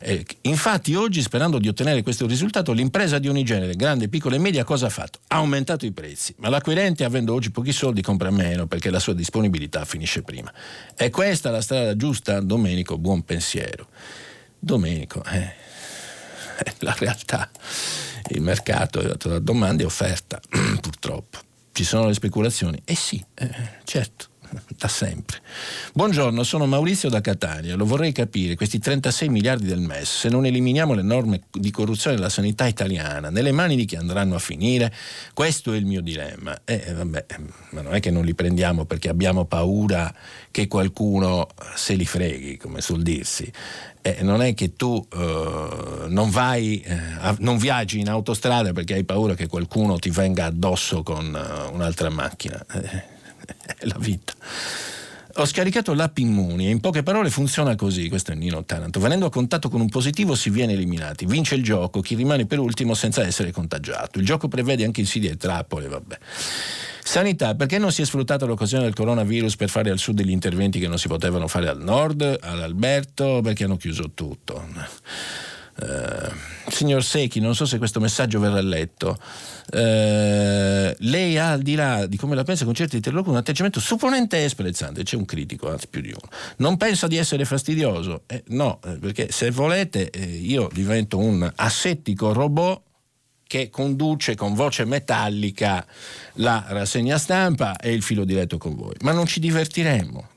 [0.00, 4.38] Eh, infatti oggi, sperando di ottenere questo risultato, l'impresa di ogni genere, grande, piccola e
[4.38, 5.18] media, cosa ha fatto?
[5.28, 9.12] Ha aumentato i prezzi, ma l'acquirente, avendo oggi pochi soldi, compra meno perché la sua
[9.12, 10.50] disponibilità finisce prima.
[10.94, 12.40] È questa la strada giusta?
[12.40, 13.88] Domenico, buon pensiero.
[14.58, 15.54] Domenico, eh,
[16.56, 17.50] è la realtà.
[18.28, 20.40] Il mercato è dato da domanda e offerta,
[20.80, 21.38] purtroppo.
[21.72, 22.80] Ci sono le speculazioni?
[22.84, 23.50] Eh sì, eh,
[23.84, 24.32] certo
[24.76, 25.38] da sempre.
[25.92, 27.76] Buongiorno, sono Maurizio da Catania.
[27.76, 32.16] Lo vorrei capire, questi 36 miliardi del MES, se non eliminiamo le norme di corruzione
[32.16, 34.92] della sanità italiana, nelle mani di chi andranno a finire?
[35.32, 36.60] Questo è il mio dilemma.
[36.64, 37.26] Eh, vabbè,
[37.70, 40.12] ma non è che non li prendiamo perché abbiamo paura
[40.50, 43.50] che qualcuno se li freghi, come suol dirsi.
[44.02, 49.04] Eh, non è che tu eh, non vai, eh, non viaggi in autostrada perché hai
[49.04, 52.64] paura che qualcuno ti venga addosso con uh, un'altra macchina.
[53.44, 54.32] È la vita.
[55.38, 59.00] Ho scaricato l'app Immuni e in poche parole funziona così, questo è Nino Taranto.
[59.00, 62.60] Venendo a contatto con un positivo si viene eliminati, vince il gioco, chi rimane per
[62.60, 64.20] ultimo senza essere contagiato.
[64.20, 66.18] Il gioco prevede anche insidie e trappole, vabbè.
[67.02, 70.78] Sanità, perché non si è sfruttata l'occasione del coronavirus per fare al sud degli interventi
[70.78, 74.64] che non si potevano fare al nord, all'Alberto, perché hanno chiuso tutto.
[75.76, 79.18] Uh, signor Secchi, non so se questo messaggio verrà letto.
[79.72, 83.80] Uh, lei ha, al di là di come la pensa con certi interlocutori, un atteggiamento
[83.80, 85.02] supponente e sprezzante.
[85.02, 86.28] C'è un critico, anzi più di uno.
[86.58, 88.22] Non pensa di essere fastidioso?
[88.26, 92.82] Eh, no, eh, perché se volete, eh, io divento un assettico robot
[93.46, 95.84] che conduce con voce metallica
[96.34, 98.94] la rassegna stampa e il filo diretto con voi.
[99.02, 100.28] Ma non ci divertiremmo.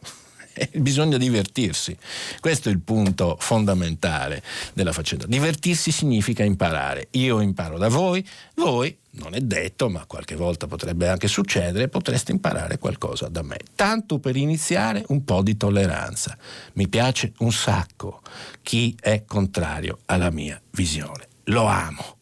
[0.75, 1.97] bisogna divertirsi.
[2.39, 4.41] Questo è il punto fondamentale
[4.73, 5.25] della faccenda.
[5.25, 7.07] Divertirsi significa imparare.
[7.11, 8.25] Io imparo da voi,
[8.55, 13.57] voi non è detto, ma qualche volta potrebbe anche succedere, potreste imparare qualcosa da me.
[13.75, 16.37] Tanto per iniziare un po' di tolleranza.
[16.73, 18.21] Mi piace un sacco
[18.61, 21.27] chi è contrario alla mia visione.
[21.45, 22.17] Lo amo,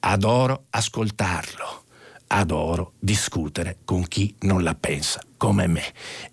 [0.00, 1.83] adoro ascoltarlo
[2.28, 5.82] adoro discutere con chi non la pensa come me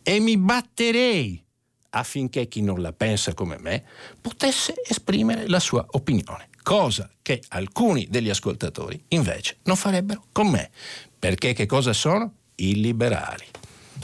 [0.03, 1.43] e mi batterei
[1.91, 3.84] affinché chi non la pensa come me
[4.19, 10.69] potesse esprimere la sua opinione, cosa che alcuni degli ascoltatori invece non farebbero con me,
[11.18, 12.34] perché che cosa sono?
[12.55, 13.45] Illiberali.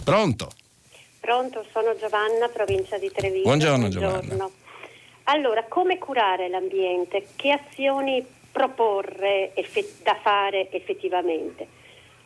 [0.04, 0.52] Pronto?
[1.20, 3.44] Pronto, sono Giovanna, provincia di Treviso.
[3.44, 4.22] Buongiorno, Buongiorno.
[4.22, 4.50] Giovanna.
[5.30, 7.28] Allora, come curare l'ambiente?
[7.36, 8.26] Che azioni
[8.58, 11.68] proporre effett- da fare effettivamente?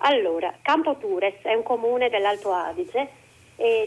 [0.03, 3.19] Allora, Campo Tures è un comune dell'Alto Adige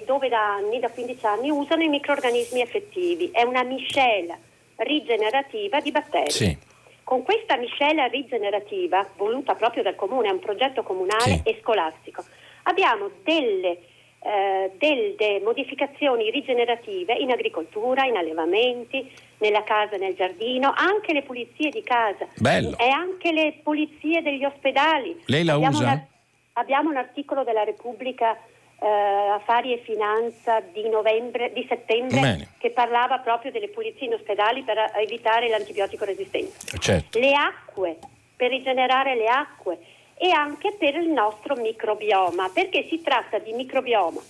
[0.04, 3.30] dove da anni, da 15 anni, usano i microorganismi effettivi.
[3.32, 4.38] È una miscela
[4.76, 6.30] rigenerativa di batteri.
[6.30, 6.56] Sì.
[7.02, 11.42] Con questa miscela rigenerativa, voluta proprio dal comune, è un progetto comunale sì.
[11.44, 12.24] e scolastico,
[12.62, 13.78] abbiamo delle,
[14.24, 21.68] eh, delle modificazioni rigenerative in agricoltura, in allevamenti, nella casa, nel giardino, anche le pulizie
[21.68, 22.74] di casa Bello.
[22.78, 25.20] e anche le pulizie degli ospedali.
[25.26, 25.84] Lei la abbiamo usa?
[25.84, 26.06] Una,
[26.54, 28.34] abbiamo un articolo della Repubblica
[28.80, 32.48] eh, Affari e Finanza di, novembre, di settembre Bene.
[32.56, 36.78] che parlava proprio delle pulizie in ospedali per evitare l'antibiotico resistenza.
[36.78, 37.18] Certo.
[37.18, 37.98] Le acque,
[38.36, 39.78] per rigenerare le acque
[40.16, 44.20] e anche per il nostro microbioma, perché si tratta di microbioma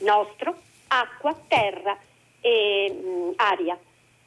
[0.00, 0.54] nostro,
[0.88, 1.96] acqua, terra
[2.40, 3.78] e mh, aria.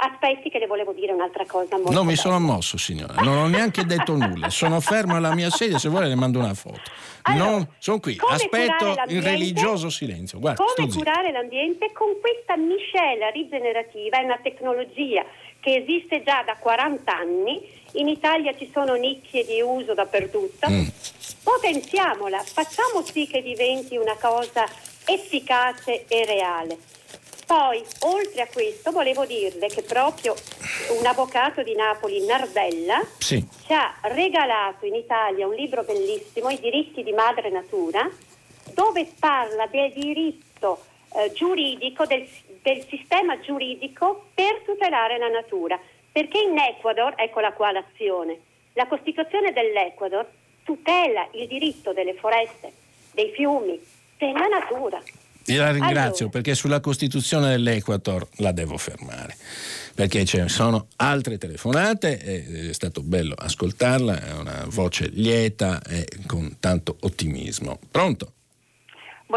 [0.02, 1.76] Aspetti che le volevo dire un'altra cosa.
[1.76, 2.22] Molto non mi bella.
[2.22, 4.50] sono mosso, signora, non ho neanche detto nulla.
[4.50, 6.80] Sono fermo alla mia sedia, se vuole le mando una foto.
[7.24, 10.40] Allora, non, sono qui, aspetto il religioso silenzio.
[10.40, 11.04] Guarda, Come zitto.
[11.04, 14.20] curare l'ambiente con questa miscela rigenerativa?
[14.20, 15.26] È una tecnologia
[15.60, 17.62] che esiste già da 40 anni.
[17.94, 20.70] In Italia ci sono nicchie di uso dappertutto.
[20.70, 20.88] Mm.
[21.44, 24.66] Potenziamola, facciamo sì che diventi una cosa
[25.06, 26.78] efficace e reale.
[27.46, 30.36] Poi, oltre a questo, volevo dirle che proprio
[31.00, 33.44] un avvocato di Napoli, Nardella, Sì.
[33.66, 38.08] ci ha regalato in Italia un libro bellissimo, I diritti di madre natura,
[38.74, 40.84] dove parla del diritto
[41.16, 42.28] eh, giuridico, del,
[42.62, 45.80] del sistema giuridico per tutelare la natura.
[46.12, 48.40] Perché in Ecuador, eccola qua l'azione,
[48.74, 50.28] la Costituzione dell'Ecuador
[50.64, 52.72] tutela il diritto delle foreste,
[53.14, 53.80] dei fiumi,
[54.18, 55.02] della natura.
[55.46, 56.30] Io la ringrazio Allora.
[56.30, 59.36] perché sulla Costituzione dell'Equator la devo fermare,
[59.96, 62.18] perché ci sono altre telefonate,
[62.68, 67.80] è stato bello ascoltarla, è una voce lieta e con tanto ottimismo.
[67.90, 68.34] Pronto?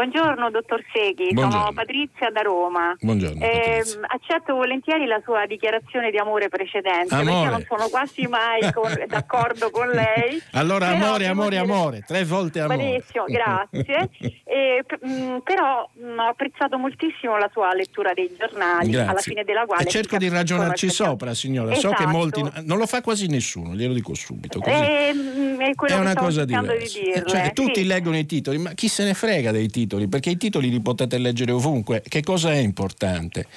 [0.03, 1.51] Buongiorno dottor Seghi, Buongiorno.
[1.51, 2.95] sono Patrizia da Roma.
[2.99, 7.25] Buongiorno, Eh, accetto volentieri la sua dichiarazione di amore precedente, Amore.
[7.29, 10.41] perché io non sono quasi mai con- d'accordo con lei.
[10.53, 12.77] Allora Però amore, amore, dire- amore, tre volte amore.
[12.77, 14.09] Benissimo, grazie.
[14.53, 19.09] E, p- mh, però mh, ho apprezzato moltissimo la sua lettura dei giornali, Grazie.
[19.09, 19.83] alla fine della quale...
[19.83, 21.73] E cerco si di ragionarci sopra, signora.
[21.73, 22.09] So che Esatto.
[22.09, 22.41] molti.
[22.63, 24.59] Non lo fa quasi nessuno, glielo dico subito.
[24.59, 24.75] Così.
[24.75, 26.75] Eh, mh, è è una cosa diversa.
[26.75, 27.25] di dirle.
[27.27, 27.87] Cioè, tutti sì.
[27.87, 29.81] leggono i titoli, ma chi se ne frega dei titoli?
[29.83, 32.01] Titoli, perché i titoli li potete leggere ovunque.
[32.07, 33.47] Che cosa è importante?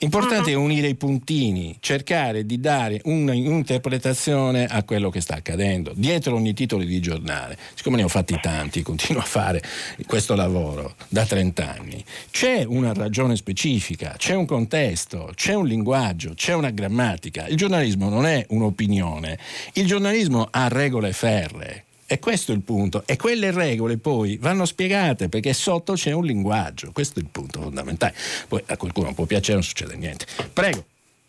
[0.00, 5.92] Importante è unire i puntini, cercare di dare un'interpretazione a quello che sta accadendo.
[5.92, 9.60] Dietro ogni titolo di giornale, siccome ne ho fatti tanti, continuo a fare
[10.06, 16.34] questo lavoro da 30 anni, c'è una ragione specifica, c'è un contesto, c'è un linguaggio,
[16.34, 17.48] c'è una grammatica.
[17.48, 19.36] Il giornalismo non è un'opinione,
[19.72, 23.02] il giornalismo ha regole ferree e questo è il punto.
[23.06, 26.90] E quelle regole poi vanno spiegate perché sotto c'è un linguaggio.
[26.90, 28.14] Questo è il punto fondamentale.
[28.48, 30.24] Poi a qualcuno può piacere, non succede niente.
[30.52, 30.84] Prego.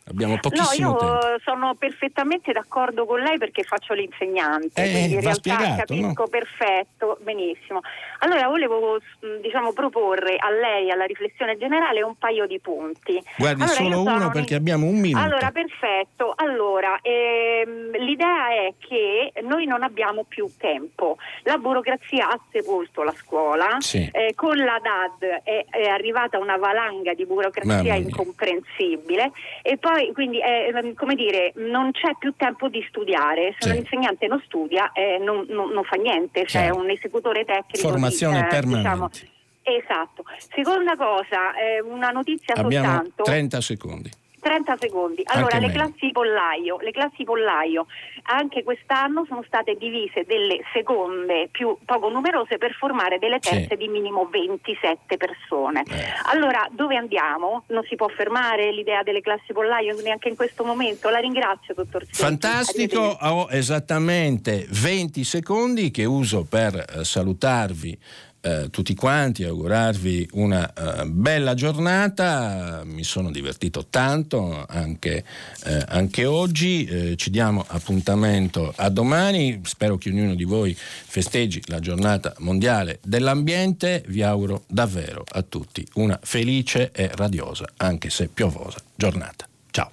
[0.10, 1.40] Abbiamo pochissimo no, io tempo.
[1.44, 6.27] sono perfettamente d'accordo con lei perché faccio l'insegnante, eh, quindi in realtà spiegato, capisco no?
[6.27, 7.81] perfetto, benissimo.
[8.19, 13.22] Allora volevo mm, diciamo, proporre a lei, alla riflessione generale, un paio di punti.
[13.38, 14.31] Guardi, allora, solo uno in...
[14.31, 15.23] perché abbiamo un minuto.
[15.23, 16.34] Allora, perfetto.
[16.36, 21.18] Allora, ehm, l'idea è che noi non abbiamo più tempo.
[21.44, 24.10] La burocrazia ha sepolto la scuola, sì.
[24.11, 29.31] eh, con la DAD è, è, arrivata una valanga di burocrazia incomprensibile
[29.61, 33.76] e poi poi quindi eh, come dire, non c'è più tempo di studiare, se sì.
[33.76, 37.88] l'insegnante non studia eh, non, non, non, fa niente, c'è cioè un esecutore tecnico.
[37.88, 38.89] Formazione di, eh, permanente.
[38.89, 39.09] Diciamo,
[39.61, 40.23] Esatto.
[40.55, 43.23] Seconda cosa, eh, una notizia Abbiamo soltanto.
[43.23, 44.09] 30 secondi.
[44.40, 45.22] 30 secondi.
[45.26, 47.86] Allora, le classi, pollaio, le classi pollaio
[48.24, 53.76] anche quest'anno sono state divise delle seconde più poco numerose per formare delle terze sì.
[53.76, 55.84] di minimo 27 persone.
[55.90, 56.03] Eh.
[56.32, 57.64] Allora, dove andiamo?
[57.68, 61.10] Non si può fermare l'idea delle classi pollaio neanche in questo momento.
[61.10, 62.18] La ringrazio, dottor Secchi.
[62.18, 67.98] Fantastico, ho esattamente 20 secondi che uso per eh, salutarvi
[68.41, 75.24] eh, tutti quanti, augurarvi una eh, bella giornata, mi sono divertito tanto anche,
[75.66, 81.61] eh, anche oggi, eh, ci diamo appuntamento a domani, spero che ognuno di voi festeggi
[81.66, 88.28] la giornata mondiale dell'ambiente, vi auguro davvero a tutti una felice e radiosa, anche se
[88.28, 89.48] piovosa, giornata.
[89.72, 89.91] Ciao!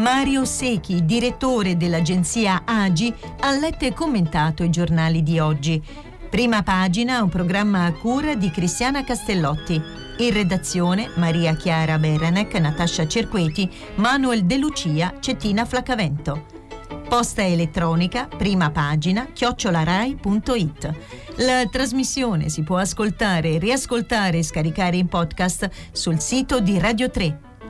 [0.00, 5.82] Mario Secchi, direttore dell'agenzia AGI, ha letto e commentato i giornali di oggi.
[6.30, 9.74] Prima pagina, un programma a cura di Cristiana Castellotti.
[10.18, 16.46] In redazione Maria Chiara Berenec, Natascia Cerqueti, Manuel De Lucia, Cettina Flacavento.
[17.06, 20.94] Posta elettronica, prima pagina, chiocciolarai.it.
[21.40, 27.48] La trasmissione si può ascoltare, riascoltare e scaricare in podcast sul sito di Radio 3